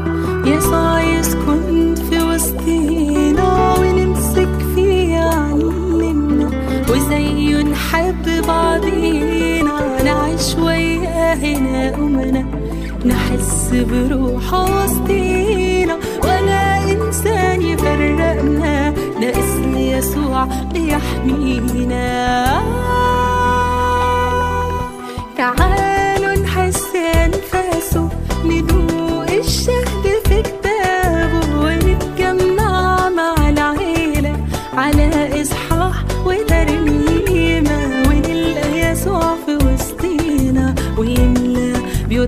يسوع 0.48 1.02
يسكن 1.02 1.94
في 1.94 2.22
وسطينا 2.22 3.74
ونمسك 3.78 4.48
فيه 4.74 5.08
يعلمنا 5.14 6.50
وزيه 6.90 7.62
نحب 7.62 8.46
بعضينا 8.46 10.02
نعيش 10.02 10.54
وياه 10.54 11.34
هنا 11.34 11.94
أمنا. 11.94 12.57
نحس 13.08 13.70
بروحه 13.90 14.62
وسطينا 14.74 15.96
ولا 16.24 16.92
إنسان 16.92 17.62
يفرقنا. 17.62 18.94
اسم 19.22 19.76
يسوع 19.78 20.44
بيحمينا 20.72 22.08
تعالوا 25.36 25.97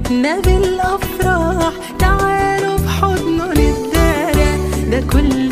بيوتنا 0.08 0.40
بالأفراح 0.40 1.72
تعالوا 1.98 2.76
في 2.78 2.88
حضنه 2.88 3.46
نتدارى 3.52 4.56
ده 4.90 5.00
كل 5.12 5.49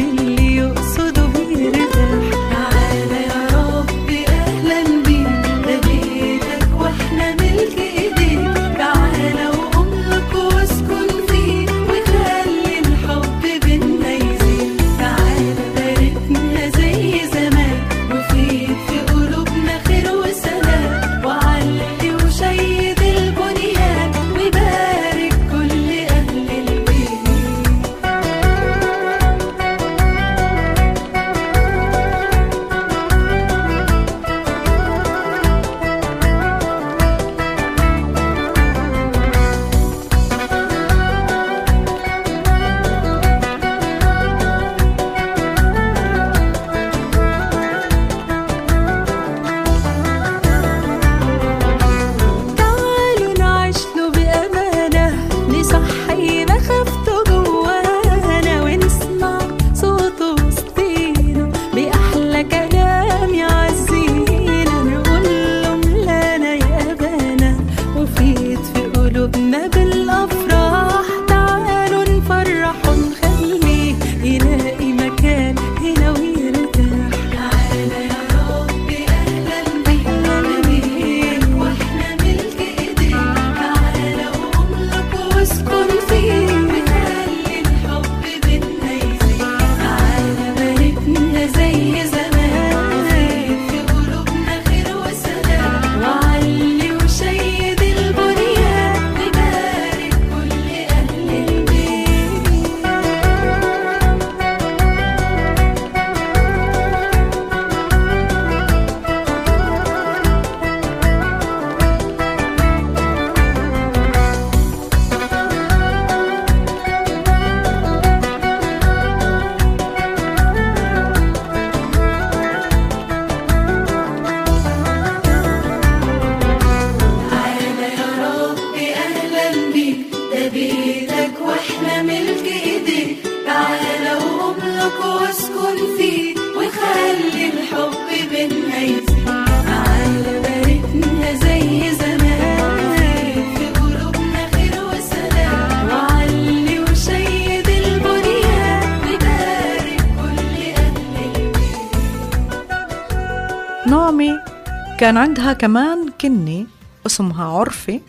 كان 154.99 155.17
عندها 155.17 155.53
كمان 155.53 156.11
كني 156.21 156.67
اسمها 157.07 157.45
عرفة 157.45 158.01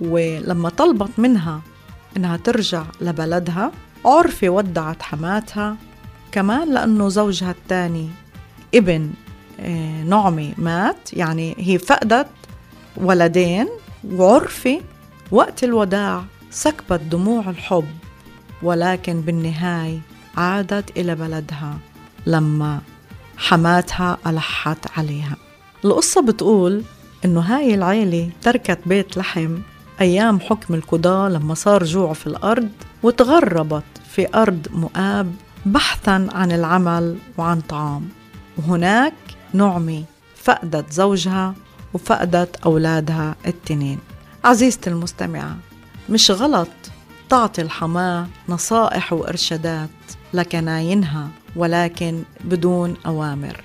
ولما 0.00 0.68
طلبت 0.68 1.18
منها 1.18 1.60
إنها 2.16 2.36
ترجع 2.36 2.84
لبلدها 3.00 3.72
عرفة 4.04 4.48
ودعت 4.48 5.02
حماتها 5.02 5.76
كمان 6.32 6.74
لأنه 6.74 7.08
زوجها 7.08 7.50
الثاني 7.50 8.08
ابن 8.74 9.10
آه، 9.60 10.02
نعمي 10.02 10.54
مات. 10.58 11.12
يعني 11.12 11.54
هي 11.58 11.78
فقدت 11.78 12.26
ولدين 12.96 13.68
وعرفة 14.10 14.80
وقت 15.30 15.64
الوداع 15.64 16.24
سكبت 16.50 17.00
دموع 17.00 17.50
الحب 17.50 17.88
ولكن 18.62 19.20
بالنهاية 19.20 20.00
عادت 20.36 20.96
إلى 20.96 21.14
بلدها 21.14 21.78
لما 22.26 22.80
حماتها 23.36 24.18
ألحت 24.26 24.98
عليها. 24.98 25.45
القصة 25.86 26.22
بتقول 26.22 26.82
إنه 27.24 27.40
هاي 27.40 27.74
العيلة 27.74 28.30
تركت 28.42 28.78
بيت 28.86 29.16
لحم 29.16 29.58
أيام 30.00 30.40
حكم 30.40 30.74
القضاة 30.74 31.28
لما 31.28 31.54
صار 31.54 31.84
جوع 31.84 32.12
في 32.12 32.26
الأرض 32.26 32.68
وتغربت 33.02 33.84
في 34.10 34.34
أرض 34.34 34.68
مؤاب 34.72 35.34
بحثا 35.66 36.28
عن 36.32 36.52
العمل 36.52 37.16
وعن 37.38 37.60
طعام. 37.60 38.08
وهناك 38.56 39.14
نعمي 39.52 40.04
فقدت 40.36 40.92
زوجها 40.92 41.54
وفقدت 41.94 42.56
أولادها 42.56 43.36
التنين. 43.46 43.98
عزيزتي 44.44 44.90
المستمعة 44.90 45.56
مش 46.08 46.30
غلط 46.30 46.68
تعطي 47.28 47.62
الحماة 47.62 48.26
نصائح 48.48 49.12
وإرشادات 49.12 49.90
لكناينها 50.34 51.28
ولكن 51.56 52.22
بدون 52.44 52.96
أوامر. 53.06 53.60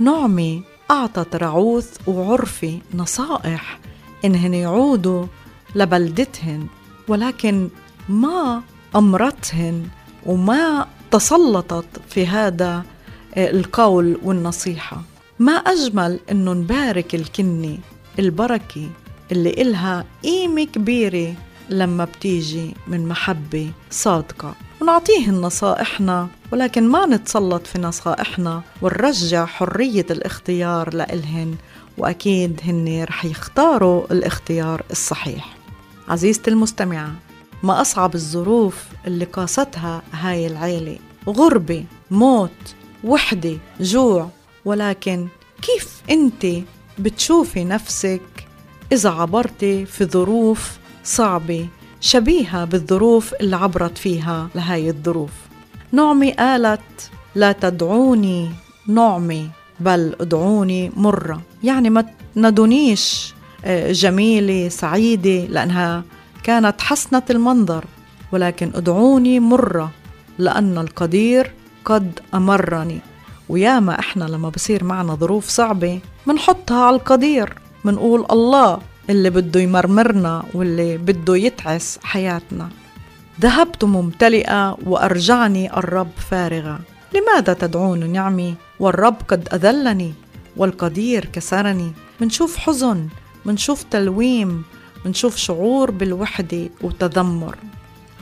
نعمي 0.00 0.75
أعطت 0.90 1.36
رعوث 1.36 1.96
وعرفي 2.08 2.78
نصائح 2.94 3.78
إنهن 4.24 4.54
يعودوا 4.54 5.26
لبلدتهن 5.74 6.66
ولكن 7.08 7.68
ما 8.08 8.62
أمرتهن 8.96 9.88
وما 10.26 10.86
تسلطت 11.10 11.86
في 12.08 12.26
هذا 12.26 12.82
القول 13.36 14.18
والنصيحة. 14.22 15.02
ما 15.38 15.52
أجمل 15.52 16.20
إنه 16.30 16.52
نبارك 16.52 17.14
الكنة 17.14 17.78
البركة 18.18 18.90
اللي 19.32 19.50
إلها 19.50 20.04
قيمة 20.24 20.64
كبيرة 20.64 21.34
لما 21.70 22.04
بتيجي 22.04 22.74
من 22.86 23.08
محبة 23.08 23.70
صادقة. 23.90 24.54
ونعطيهن 24.80 25.34
نصائحنا 25.34 26.28
ولكن 26.52 26.88
ما 26.88 27.06
نتسلط 27.06 27.66
في 27.66 27.78
نصائحنا 27.78 28.62
ونرجع 28.82 29.46
حرية 29.46 30.06
الاختيار 30.10 30.94
لإلهن 30.94 31.54
وأكيد 31.98 32.60
هن 32.64 33.04
رح 33.04 33.24
يختاروا 33.24 34.12
الاختيار 34.12 34.82
الصحيح. 34.90 35.56
عزيزتي 36.08 36.50
المستمعة 36.50 37.12
ما 37.62 37.80
أصعب 37.80 38.14
الظروف 38.14 38.84
اللي 39.06 39.24
قاستها 39.24 40.02
هاي 40.12 40.46
العيلة؟ 40.46 40.98
غربة 41.28 41.84
موت 42.10 42.74
وحدة 43.04 43.58
جوع. 43.80 44.28
ولكن 44.64 45.28
كيف 45.62 46.02
أنت 46.10 46.46
بتشوفي 46.98 47.64
نفسك 47.64 48.46
إذا 48.92 49.10
عبرتي 49.10 49.86
في 49.86 50.04
ظروف 50.04 50.78
صعبة 51.04 51.68
شبيهة 52.00 52.64
بالظروف 52.64 53.34
اللي 53.40 53.56
عبرت 53.56 53.98
فيها 53.98 54.48
لهاي 54.54 54.90
الظروف. 54.90 55.30
نعمي 55.92 56.32
قالت 56.32 57.10
لا 57.34 57.52
تدعوني 57.52 58.50
نعمي 58.88 59.50
بل 59.80 60.16
ادعوني 60.20 60.92
مرة. 60.96 61.40
يعني 61.62 61.90
ما 61.90 62.04
تنادونيش 62.34 63.34
آه، 63.64 63.92
جميلة 63.92 64.68
سعيدة 64.68 65.44
لأنها 65.44 66.04
كانت 66.42 66.80
حسنة 66.80 67.22
المنظر 67.30 67.84
ولكن 68.32 68.70
ادعوني 68.74 69.40
مرة 69.40 69.90
لأن 70.38 70.78
القدير 70.78 71.52
قد 71.84 72.20
أمرني. 72.34 73.00
وياما 73.48 73.98
إحنا 73.98 74.24
لما 74.24 74.48
بصير 74.48 74.84
معنا 74.84 75.14
ظروف 75.14 75.48
صعبة 75.48 76.00
منحطها 76.26 76.84
على 76.84 76.96
القدير 76.96 77.54
منقول 77.84 78.26
الله. 78.30 78.78
اللي 79.10 79.30
بده 79.30 79.60
يمرمرنا 79.60 80.44
واللي 80.54 80.98
بده 80.98 81.36
يتعس 81.36 81.98
حياتنا. 82.02 82.68
ذهبت 83.40 83.84
ممتلئة 83.84 84.78
وأرجعني 84.86 85.76
الرب 85.76 86.10
فارغة. 86.30 86.80
لماذا 87.14 87.52
تدعون 87.52 88.10
نعمي؟ 88.12 88.54
والرب 88.80 89.16
قد 89.28 89.48
أذلني 89.52 90.14
والقدير 90.56 91.24
كسرني. 91.24 91.92
منشوف 92.20 92.56
حزن 92.56 93.08
منشوف 93.44 93.82
تلويم 93.82 94.62
منشوف 95.04 95.36
شعور 95.36 95.90
بالوحدة 95.90 96.68
وتذمر. 96.82 97.56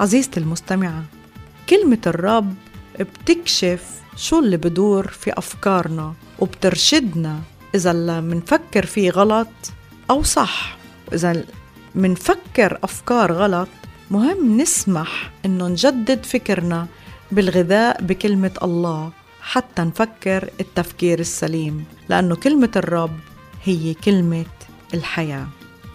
عزيزتي 0.01 0.41
المستمعة 0.41 1.03
كلمة 1.69 1.99
الرب 2.07 2.55
بتكشف 3.01 3.91
شو 4.17 4.39
اللي 4.39 4.57
بدور 4.57 5.09
في 5.09 5.39
أفكارنا 5.39 6.15
وبترشدنا. 6.39 7.41
إذا 7.75 7.93
منفكر 8.21 8.87
فيه 8.87 9.11
غلط 9.11 9.49
أو 10.11 10.23
صح. 10.23 10.77
وإذا 11.13 11.45
منفكر 11.95 12.79
أفكار 12.83 13.33
غلط 13.33 13.69
مهم 14.11 14.61
نسمح 14.61 15.31
إنه 15.45 15.69
نجدد 15.69 16.27
فكرنا 16.27 16.87
بالغذاء 17.33 18.03
بكلمة 18.03 18.51
الله 18.63 19.11
حتى 19.41 19.83
نفكر 19.83 20.51
التفكير 20.61 21.19
السليم 21.21 21.85
لأنه 22.09 22.37
كلمة 22.37 22.71
الرب 22.77 23.19
هي 23.65 23.95
كلمة 23.95 24.47
الحياة. 24.95 25.47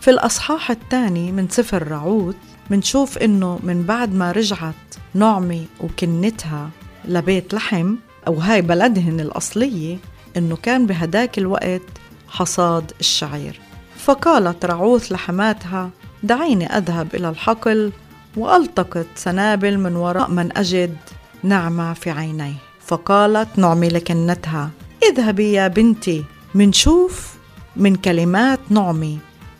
في 0.02 0.10
الأصحاح 0.10 0.72
الثاني 0.72 1.32
من 1.32 1.50
سفر 1.50 1.88
رعوت 1.88 2.36
منشوف 2.70 3.18
إنه 3.18 3.60
من 3.64 3.84
بعد 3.84 4.14
ما 4.14 4.32
رجعت 4.32 4.76
نعمي 5.14 5.68
وكنتها 5.82 6.70
لبيت 7.06 7.54
لحم 7.54 7.96
أو 8.28 8.34
هاي 8.34 8.62
بلدهن 8.62 9.20
الأصلية 9.20 9.98
إنه 10.38 10.56
كان 10.56 10.86
بهداك 10.86 11.38
الوقت 11.38 11.82
حصاد 12.28 12.92
الشعير. 13.00 13.60
فقالت 14.06 14.66
رعوث 14.66 15.12
لحماتها 15.12 15.90
دعيني 16.24 16.78
أذهب 16.78 17.16
إلى 17.16 17.30
الحقل 17.30 17.92
وألتقط 18.38 19.06
سنابل 19.16 19.78
من 19.78 19.96
وراء 19.96 20.32
من 20.32 20.58
أجد 20.58 20.98
نعمة 21.44 21.94
في 21.94 22.12
عينيه 22.12 22.54
فقالت 22.88 23.60
نعمي 23.60 23.90
لكنتها 23.90 24.70
اذهبي 25.12 25.54
يا 25.54 25.68
بنتي 25.68 26.24
منشوف 26.56 27.34
من 27.76 27.96
كلمات 27.96 28.60
نعمي 28.70 29.20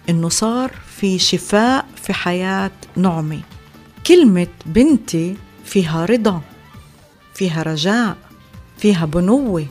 إنه 0.10 0.30
صار 0.30 0.72
في 0.88 1.20
شفاء 1.20 1.86
في 1.96 2.14
حياة 2.14 2.72
نعمي 2.96 3.42
كلمة 4.08 4.48
بنتي 4.66 5.36
فيها 5.66 6.06
رضا 6.06 6.42
فيها 7.34 7.64
رجاء 7.64 8.18
فيها 8.78 9.06
بنوة. 9.06 9.66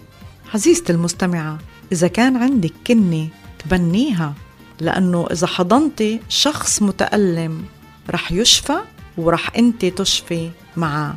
عزيزتي 0.55 0.93
المستمعة 0.93 1.59
إذا 1.93 2.09
كان 2.09 2.37
عندك 2.37 2.73
كنة 2.87 3.29
تبنيها. 3.59 4.35
لأنه 4.81 5.27
إذا 5.33 5.47
حضنتي 5.47 6.21
شخص 6.29 6.83
متألم 6.83 7.65
رح 8.11 8.33
يشفى 8.33 8.79
ورح 9.19 9.51
أنت 9.57 9.85
تشفي 9.85 10.51
معاه 10.77 11.15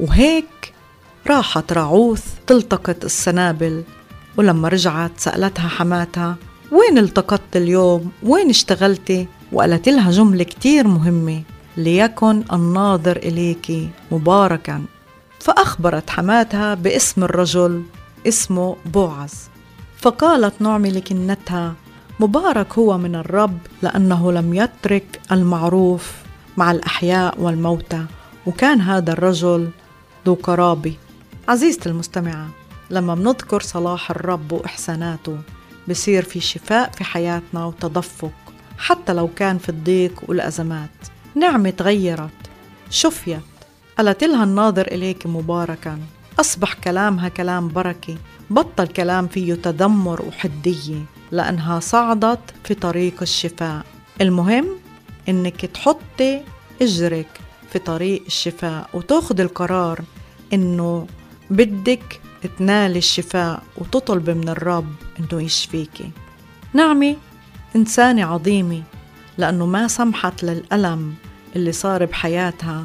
وهيك 0.00 0.72
راحت 1.26 1.72
راعوث 1.72 2.24
تلتقط 2.46 3.04
السنابل 3.04 3.84
ولما 4.36 4.68
رجعت 4.68 5.12
سألتها 5.16 5.68
حماتها 5.68 6.36
وين 6.72 6.98
التقطت 6.98 7.56
اليوم؟ 7.56 8.10
وين 8.22 8.50
اشتغلتي؟ 8.50 9.26
وقالت 9.52 9.88
لها 9.88 10.10
جملة 10.10 10.44
كتير 10.44 10.86
مهمة 10.86 11.42
ليكن 11.76 12.44
الناظر 12.52 13.16
إليك 13.16 13.88
مباركا 14.12 14.84
فأخبرت 15.40 16.10
حماتها 16.10 16.74
باسم 16.74 17.24
الرجل 17.24 17.82
اسمه 18.28 18.76
بوعز 18.86 19.34
فقالت 19.96 20.62
نعمي 20.62 20.90
لكنتها 20.90 21.74
مبارك 22.20 22.78
هو 22.78 22.98
من 22.98 23.14
الرب 23.14 23.58
لأنه 23.82 24.32
لم 24.32 24.54
يترك 24.54 25.20
المعروف 25.32 26.12
مع 26.56 26.70
الأحياء 26.70 27.40
والموتى 27.40 28.04
وكان 28.46 28.80
هذا 28.80 29.12
الرجل 29.12 29.70
ذو 30.26 30.34
قرابة. 30.34 30.94
عزيزتي 31.48 31.88
المستمعة 31.88 32.48
لما 32.90 33.14
بنذكر 33.14 33.60
صلاح 33.60 34.10
الرب 34.10 34.52
وإحساناته 34.52 35.38
بصير 35.88 36.22
في 36.22 36.40
شفاء 36.40 36.90
في 36.90 37.04
حياتنا 37.04 37.64
وتدفق 37.64 38.32
حتى 38.78 39.12
لو 39.12 39.28
كان 39.36 39.58
في 39.58 39.68
الضيق 39.68 40.22
والأزمات. 40.28 40.90
نعمة 41.34 41.70
تغيرت 41.70 42.30
شفيت. 42.90 43.40
قالت 43.98 44.24
لها 44.24 44.44
الناظر 44.44 44.86
إليك 44.86 45.26
مباركا. 45.26 45.98
أصبح 46.40 46.72
كلامها 46.72 47.28
كلام 47.28 47.68
بركة 47.68 48.16
بطل 48.50 48.86
كلام 48.86 49.26
فيه 49.26 49.54
تذمر 49.54 50.22
وحدية. 50.22 51.17
لأنها 51.30 51.80
صعدت 51.80 52.40
في 52.64 52.74
طريق 52.74 53.22
الشفاء. 53.22 53.84
المهم 54.20 54.66
إنك 55.28 55.66
تحطي 55.66 56.40
إجرك 56.82 57.40
في 57.72 57.78
طريق 57.78 58.22
الشفاء 58.26 58.90
وتاخد 58.94 59.40
القرار 59.40 60.00
إنه 60.52 61.06
بدك 61.50 62.20
تنالي 62.58 62.98
الشفاء 62.98 63.62
وتطلبي 63.76 64.34
من 64.34 64.48
الرب 64.48 64.94
إنه 65.18 65.42
يشفيكي 65.42 66.10
نعمة 66.72 67.16
إنسانة 67.76 68.24
عظيمة 68.24 68.82
لأنه 69.38 69.66
ما 69.66 69.88
سمحت 69.88 70.42
للألم 70.44 71.14
اللي 71.56 71.72
صار 71.72 72.04
بحياتها 72.04 72.84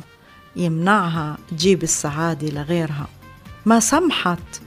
يمنعها 0.56 1.38
تجيب 1.52 1.84
السعادة 1.84 2.48
لغيرها. 2.48 3.08
ما 3.66 3.80
سمحت 3.80 4.62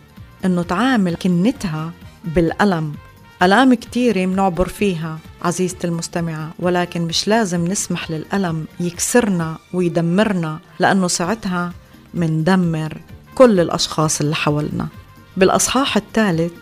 إنه 0.45 0.63
تعامل 0.63 1.15
كنتها 1.15 1.93
بالألم. 2.25 2.95
ألام 3.43 3.75
كتيرة 3.75 4.27
منعبر 4.27 4.69
فيها 4.69 5.19
عزيزتي 5.43 5.87
المستمعة 5.87 6.51
ولكن 6.59 7.03
مش 7.03 7.29
لازم 7.29 7.65
نسمح 7.65 8.11
للألم 8.11 8.67
يكسرنا 8.81 9.59
ويدمرنا 9.73 10.59
لأنه 10.79 11.09
ساعتها 11.09 11.73
مندمر 12.15 13.01
كل 13.35 13.61
الأشخاص 13.61 14.21
اللي 14.21 14.35
حولنا. 14.35 14.89
بالأصحاح 15.37 15.97
الثالث 15.97 16.53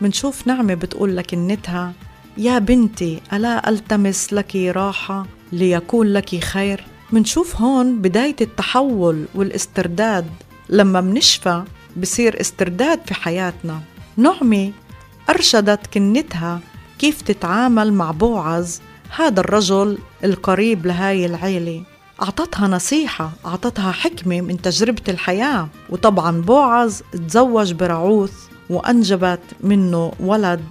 منشوف 0.00 0.46
نعمة 0.46 0.74
بتقول 0.74 1.16
لكنتها 1.16 1.92
يا 2.36 2.58
بنتي 2.58 3.20
ألا 3.32 3.68
ألتمس 3.68 4.32
لك 4.32 4.56
راحة 4.56 5.26
ليكون 5.52 6.06
لك 6.06 6.44
خير? 6.44 6.84
منشوف 7.12 7.56
هون 7.56 7.98
بداية 8.02 8.36
التحول 8.40 9.24
والاسترداد. 9.34 10.26
لما 10.68 11.00
منشفى 11.00 11.62
بصير 11.96 12.40
استرداد 12.40 13.00
في 13.06 13.14
حياتنا. 13.14 13.80
نعمة 14.16 14.72
أرشدت 15.30 15.86
كنتها 15.86 16.60
كيف 16.98 17.22
تتعامل 17.22 17.92
مع 17.92 18.10
بوعز 18.10 18.80
هذا 19.16 19.40
الرجل 19.40 19.98
القريب 20.24 20.86
لهاي 20.86 21.26
العيلة. 21.26 21.82
أعطتها 22.22 22.68
نصيحة 22.68 23.32
أعطتها 23.46 23.92
حكمة 23.92 24.40
من 24.40 24.62
تجربة 24.62 25.02
الحياة. 25.08 25.68
وطبعا 25.90 26.40
بوعز 26.40 27.02
تزوج 27.28 27.72
برعوث 27.72 28.32
وأنجبت 28.70 29.40
منه 29.60 30.12
ولد. 30.20 30.64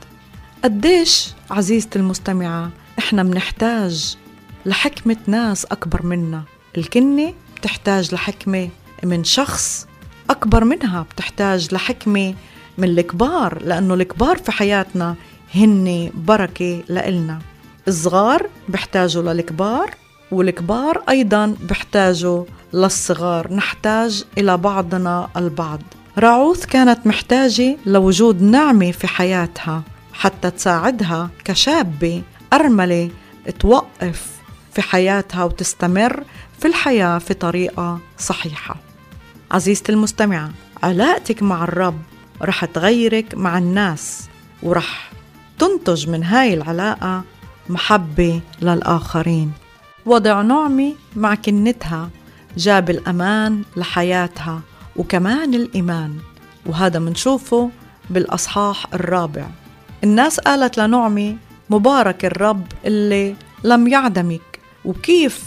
قديش 0.63 1.29
عزيزتي 1.51 1.99
المستمعة 1.99 2.69
إحنا 2.99 3.23
منحتاج 3.23 4.17
لحكمة 4.65 5.17
ناس 5.27 5.65
أكبر 5.65 6.05
منا. 6.05 6.43
الكنة 6.77 7.33
بتحتاج 7.57 8.13
لحكمة 8.13 8.69
من 9.03 9.23
شخص 9.23 9.87
أكبر 10.29 10.63
منها 10.63 11.01
بتحتاج 11.01 11.73
لحكمة 11.73 12.33
من 12.77 12.89
الكبار 12.89 13.63
لأنه 13.63 13.93
الكبار 13.93 14.37
في 14.37 14.51
حياتنا 14.51 15.15
هن 15.55 16.11
بركة 16.15 16.83
لإلنا. 16.89 17.39
الصغار 17.87 18.49
بيحتاجوا 18.69 19.33
للكبار 19.33 19.95
والكبار 20.31 21.03
أيضا 21.09 21.55
بيحتاجوا 21.61 22.43
للصغار. 22.73 23.53
نحتاج 23.53 24.23
إلى 24.37 24.57
بعضنا 24.57 25.29
البعض. 25.37 25.81
راعوث 26.17 26.65
كانت 26.65 27.07
محتاجة 27.07 27.77
لوجود 27.85 28.41
نعمة 28.41 28.91
في 28.91 29.07
حياتها 29.07 29.83
حتى 30.13 30.51
تساعدها 30.51 31.29
كشابة 31.45 32.21
أرملة 32.53 33.09
توقف 33.59 34.25
في 34.73 34.81
حياتها 34.81 35.43
وتستمر 35.43 36.23
في 36.59 36.67
الحياة 36.67 37.17
في 37.17 37.33
طريقة 37.33 37.99
صحيحة. 38.17 38.75
عزيزتي 39.51 39.91
المستمعة 39.91 40.51
علاقتك 40.83 41.43
مع 41.43 41.63
الرب 41.63 42.01
رح 42.41 42.65
تغيرك 42.65 43.35
مع 43.35 43.57
الناس 43.57 44.29
ورح 44.63 45.11
تنتج 45.59 46.09
من 46.09 46.23
هاي 46.23 46.53
العلاقة 46.53 47.23
محبة 47.69 48.41
للآخرين. 48.61 49.51
وضع 50.05 50.41
نعمة 50.41 50.93
مع 51.15 51.35
كنتها 51.35 52.09
جاب 52.57 52.89
الأمان 52.89 53.63
لحياتها 53.77 54.61
وكمان 54.95 55.53
الإيمان 55.53 56.17
وهذا 56.65 56.99
منشوفه 56.99 57.69
بالأصحاح 58.09 58.85
الرابع. 58.93 59.47
الناس 60.03 60.39
قالت 60.39 60.77
لنعمة 60.77 61.35
مبارك 61.69 62.25
الرب 62.25 62.65
اللي 62.85 63.35
لم 63.63 63.87
يعدمك 63.87 64.59
وكيف 64.85 65.43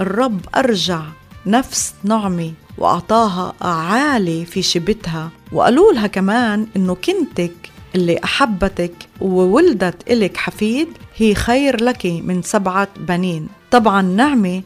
الرب 0.00 0.40
أرجع 0.56 1.02
نفس 1.46 1.94
نعمة 2.04 2.52
وأعطاها 2.78 3.52
أعالي 3.62 4.44
في 4.44 4.62
شبتها. 4.62 5.30
وقالوا 5.52 5.92
لها 5.92 6.06
كمان 6.06 6.66
إنه 6.76 6.94
كنتك 6.94 7.52
اللي 7.94 8.18
أحبتك 8.24 8.92
وولدت 9.20 10.10
إلك 10.10 10.36
حفيد 10.36 10.88
هي 11.16 11.34
خير 11.34 11.84
لك 11.84 12.06
من 12.06 12.42
سبعة 12.42 12.88
بنين. 12.96 13.48
طبعا 13.70 14.02
نعمة 14.02 14.62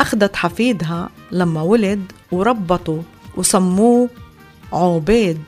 أخذت 0.00 0.36
حفيدها 0.36 1.08
لما 1.32 1.62
ولد 1.62 2.12
وربطه 2.32 3.02
وسموه 3.36 4.08
عوبيد 4.72 5.38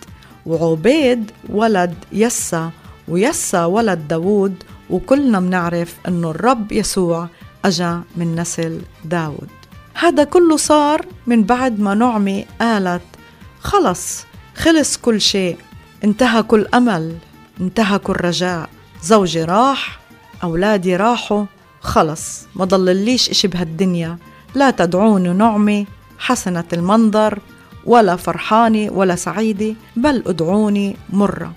وعوبيد 0.46 1.30
ولد 1.48 1.94
يسا 2.12 2.70
ويسا 3.08 3.64
ولد 3.64 4.08
داود 4.08 4.54
وكلنا 4.90 5.40
منعرف 5.40 5.96
أنه 6.08 6.30
الرب 6.30 6.72
يسوع 6.72 7.28
أجا 7.64 8.02
من 8.16 8.36
نسل 8.36 8.80
داود 9.04 9.48
هذا 10.00 10.24
كله 10.24 10.56
صار 10.56 11.06
من 11.26 11.42
بعد 11.44 11.80
ما 11.80 11.94
نعمة 11.94 12.44
قالت 12.60 13.02
خلص 13.60 14.24
خلص 14.56 14.96
كل 14.96 15.20
شيء. 15.20 15.56
انتهى 16.04 16.42
كل 16.42 16.66
أمل 16.74 17.16
انتهى 17.60 17.98
كل 17.98 18.12
رجاء. 18.12 18.68
زوجي 19.02 19.44
راح 19.44 20.00
أولادي 20.42 20.96
راحوا. 20.96 21.44
خلص 21.80 22.46
ما 22.54 22.64
ضلليش 22.64 23.30
إشي 23.30 23.48
بهالدنيا. 23.48 24.18
لا 24.54 24.70
تدعوني 24.70 25.28
نعمة 25.28 25.86
حسنة 26.18 26.64
المنظر 26.72 27.38
ولا 27.84 28.16
فرحانة 28.16 28.92
ولا 28.92 29.16
سعيدة 29.16 29.74
بل 29.96 30.22
ادعوني 30.26 30.96
مرة. 31.10 31.52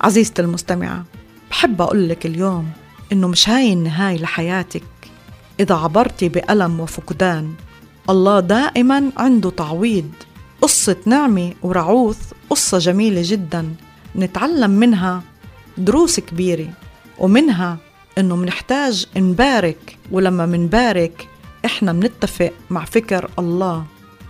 عزيزتي 0.00 0.42
المستمعة 0.42 1.04
بحب 1.50 1.82
أقول 1.82 2.08
لك 2.08 2.26
اليوم 2.26 2.70
إنه 3.12 3.28
مش 3.28 3.48
هاي 3.48 3.72
النهاية 3.72 4.18
لحياتك. 4.18 4.84
إذا 5.60 5.74
عبرتي 5.74 6.28
بألم 6.28 6.80
وفقدان 6.80 7.54
الله 8.10 8.40
دائما 8.40 9.12
عنده 9.16 9.50
تعويض. 9.50 10.10
قصة 10.62 10.96
نعمة 11.06 11.52
ورعوث 11.62 12.32
قصة 12.50 12.78
جميلة 12.78 13.22
جدا. 13.24 13.74
نتعلم 14.16 14.70
منها 14.70 15.22
دروس 15.78 16.20
كبيرة 16.20 16.68
ومنها 17.18 17.76
إنه 18.18 18.36
منحتاج 18.36 19.06
نبارك 19.16 19.96
ولما 20.10 20.46
منبارك 20.46 21.28
إحنا 21.64 21.92
منتفق 21.92 22.52
مع 22.70 22.84
فكر 22.84 23.30
الله. 23.38 23.84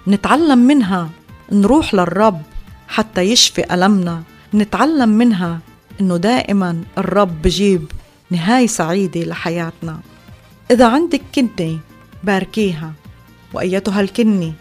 نتعلم 0.09 0.59
منها 0.59 1.09
نروح 1.53 1.95
للرب 1.95 2.43
حتى 2.89 3.21
يشفي 3.21 3.75
ألمنا. 3.75 4.23
نتعلم 4.55 5.09
منها 5.09 5.59
إنه 6.01 6.17
دائما 6.17 6.83
الرب 6.99 7.43
بجيب 7.43 7.93
نهاية 8.31 8.67
سعيدة 8.67 9.21
لحياتنا. 9.21 10.01
إذا 10.71 10.87
عندك 10.87 11.23
كنة 11.35 11.79
باركيها. 12.25 12.93
وأيتها 13.53 14.01
الكنة 14.01 14.53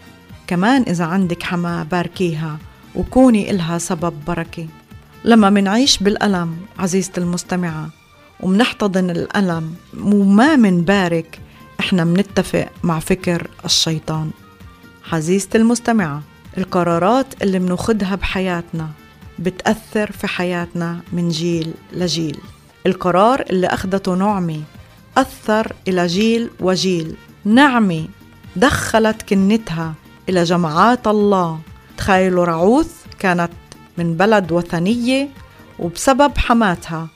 كمان 0.46 0.82
إذا 0.82 1.04
عندك 1.04 1.42
حما 1.42 1.82
باركيها 1.82 2.58
وكوني 2.94 3.50
إلها 3.50 3.78
سبب 3.78 4.12
بركة. 4.26 4.66
لما 5.24 5.50
منعيش 5.50 5.98
بالألم 5.98 6.56
عزيزتي 6.78 7.20
المستمعة 7.20 7.88
ومنحتضن 8.40 9.10
الألم 9.10 9.74
وما 10.02 10.56
منبارك 10.56 11.40
إحنا 11.80 12.04
منتفق 12.04 12.68
مع 12.82 12.98
فكر 12.98 13.50
الشيطان. 13.64 14.30
عزيزتي 15.12 15.58
المستمعة 15.58 16.22
القرارات 16.58 17.42
اللي 17.42 17.58
مناخدها 17.58 18.14
بحياتنا 18.14 18.88
بتأثر 19.38 20.12
في 20.12 20.26
حياتنا 20.26 21.00
من 21.12 21.28
جيل 21.28 21.74
لجيل. 21.92 22.38
القرار 22.86 23.44
اللي 23.50 23.66
أخدته 23.66 24.14
نعمة 24.14 24.60
أثر 25.16 25.72
إلى 25.88 26.06
جيل 26.06 26.50
وجيل. 26.60 27.14
نعمة 27.44 28.08
دخلت 28.58 29.22
كنتها 29.22 29.94
إلى 30.28 30.44
جماعات 30.44 31.06
الله. 31.06 31.58
تخيلوا 31.98 32.44
رعوث 32.44 32.92
كانت 33.18 33.50
من 33.98 34.16
بلد 34.16 34.52
وثنية 34.52 35.28
وبسبب 35.78 36.38
حماتها 36.38 37.08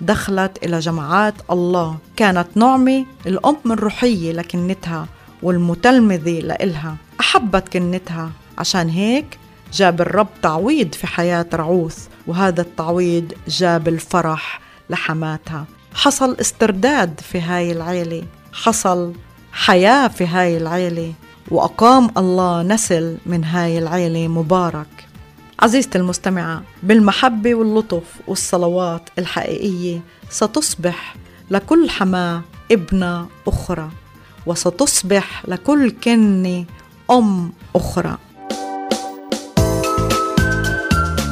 دخلت 0.00 0.64
إلى 0.64 0.78
جماعات 0.78 1.34
الله. 1.50 1.98
كانت 2.16 2.48
نعمة 2.54 3.06
الأم 3.26 3.72
الروحية 3.72 4.32
لكنتها 4.32 5.06
والمتلمذة 5.42 6.40
لإلها. 6.40 6.96
أحبت 7.20 7.68
كنتها. 7.68 8.30
عشان 8.58 8.88
هيك 8.88 9.38
جاب 9.72 10.00
الرب 10.00 10.28
تعويض 10.42 10.94
في 10.94 11.06
حياة 11.06 11.46
رعوث 11.54 12.06
وهذا 12.26 12.60
التعويض 12.60 13.32
جاب 13.48 13.88
الفرح 13.88 14.60
لحماتها. 14.90 15.64
حصل 15.94 16.36
استرداد 16.40 17.20
في 17.20 17.40
هاي 17.40 17.72
العيلة. 17.72 18.22
حصل 18.52 19.12
حياة 19.58 20.08
في 20.08 20.26
هاي 20.26 20.56
العيلة 20.56 21.12
وأقام 21.50 22.10
الله 22.16 22.62
نسل 22.62 23.16
من 23.26 23.44
هاي 23.44 23.78
العيلة 23.78 24.28
مبارك. 24.28 25.06
عزيزتي 25.60 25.98
المستمعة 25.98 26.62
بالمحبة 26.82 27.54
واللطف 27.54 28.02
والصلوات 28.26 29.02
الحقيقية 29.18 30.00
ستصبح 30.30 31.16
لكل 31.50 31.90
حماة 31.90 32.42
ابنة 32.72 33.26
أخرى 33.46 33.88
وستصبح 34.46 35.42
لكل 35.48 35.90
كنة 35.90 36.64
أم 37.10 37.52
أخرى. 37.76 38.16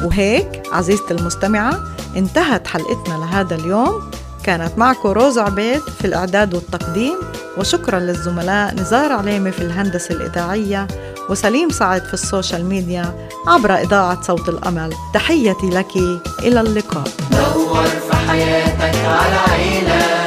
وهيك 0.03 0.63
عزيزتي 0.71 1.13
المستمعة 1.13 1.79
انتهت 2.15 2.67
حلقتنا 2.67 3.13
لهذا 3.13 3.55
اليوم. 3.55 4.11
كانت 4.47 4.77
معكم 4.77 5.09
روز 5.09 5.37
عبيد 5.37 5.81
في 5.99 6.05
الإعداد 6.07 6.53
والتقديم 6.53 7.15
وشكرا 7.57 7.99
للزملاء 7.99 8.75
نزار 8.75 9.11
عليمي 9.11 9.51
في 9.51 9.59
الهندسة 9.59 10.15
الإذاعية 10.15 10.87
وسليم 11.29 11.69
سعد 11.69 12.03
في 12.05 12.13
ال 12.13 12.20
social 12.20 12.65
media 12.65 13.29
عبر 13.47 13.75
إذاعة 13.75 14.21
صوت 14.21 14.49
الأمل. 14.49 14.93
تحيتي 15.13 15.69
لك 15.69 15.95
إلى 16.39 16.61
اللقاء. 16.61 17.07
دور 17.31 17.83
في 17.83 18.15
حياتك 18.27 18.95
على 19.05 19.35
عيلة 19.51 20.25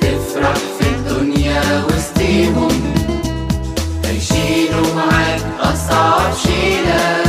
تفرح 0.00 0.54
في 0.54 0.88
الدنيا 0.88 1.84
وسطيهم. 1.84 2.94
هيشيلوا 4.04 4.94
معاك 4.94 5.40
أصعب 5.60 6.32
شيلة. 6.46 7.27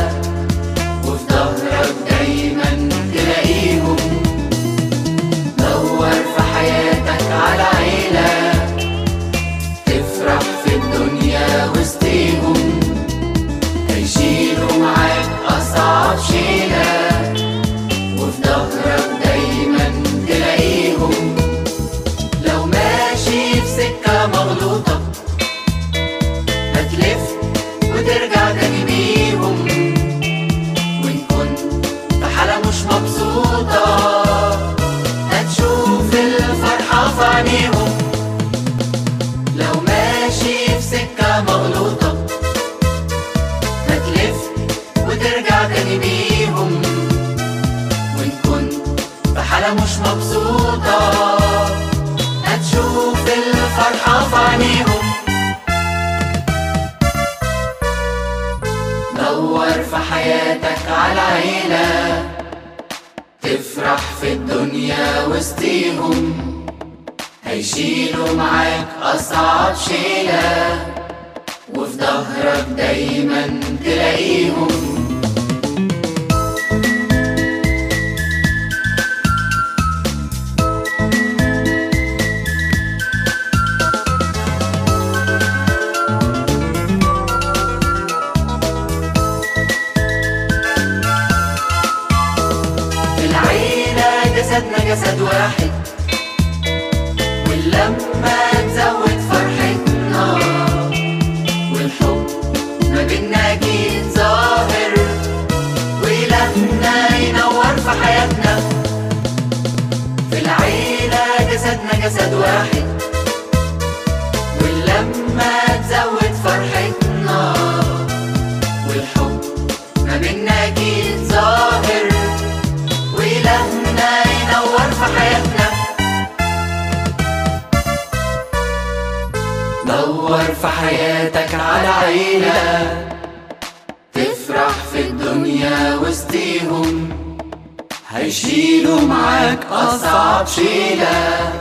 شيلة 140.69 141.53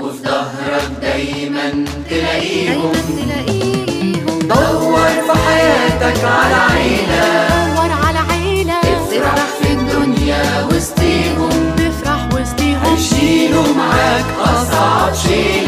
وفي 0.00 0.18
ظهرك 0.22 0.90
دايما 1.02 1.84
تلاقيهم. 2.10 2.92
دور 4.42 5.08
في 5.26 5.32
حياتك 5.46 6.24
على 6.24 6.54
عيلة. 6.72 7.26
دور 7.76 7.90
على 8.06 8.18
عيلة. 8.30 8.80
تفرح 8.80 9.34
في 9.62 9.72
الدنيا 9.72 10.44
وسطيهم. 10.70 11.74
تفرح 11.76 12.28
وسطيهم. 12.34 12.82
هيشيلوا 12.84 13.74
معاك 13.76 14.24
أصعب 14.40 15.14
شيلة 15.14 15.61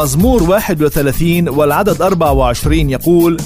مزمور 0.00 0.42
31 0.42 1.48
والعدد 1.48 2.02
24 2.02 2.90
يقول 2.90 3.36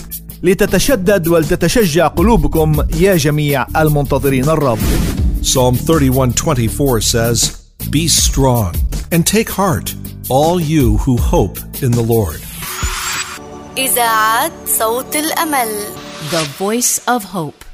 لتتشدد 0.42 1.28
ولتتشجع 1.28 2.06
قلوبكم 2.06 2.82
يا 2.96 3.16
جميع 3.16 3.66
المنتظرين 3.76 4.44
الرب. 4.44 4.78
Psalm 5.42 5.74
31:24 5.76 7.00
says, 7.00 7.38
"Be 7.90 8.08
strong 8.08 8.72
and 9.14 9.22
take 9.36 9.50
heart, 9.60 9.88
all 10.30 10.56
you 10.60 10.86
who 11.04 11.14
hope 11.34 11.58
in 11.82 11.90
the 11.90 12.06
Lord." 12.14 12.40
إذاعة 13.78 14.52
صوت 14.78 15.16
الأمل. 15.16 15.68
The 16.30 16.44
Voice 16.64 17.00
of 17.14 17.24
Hope. 17.24 17.73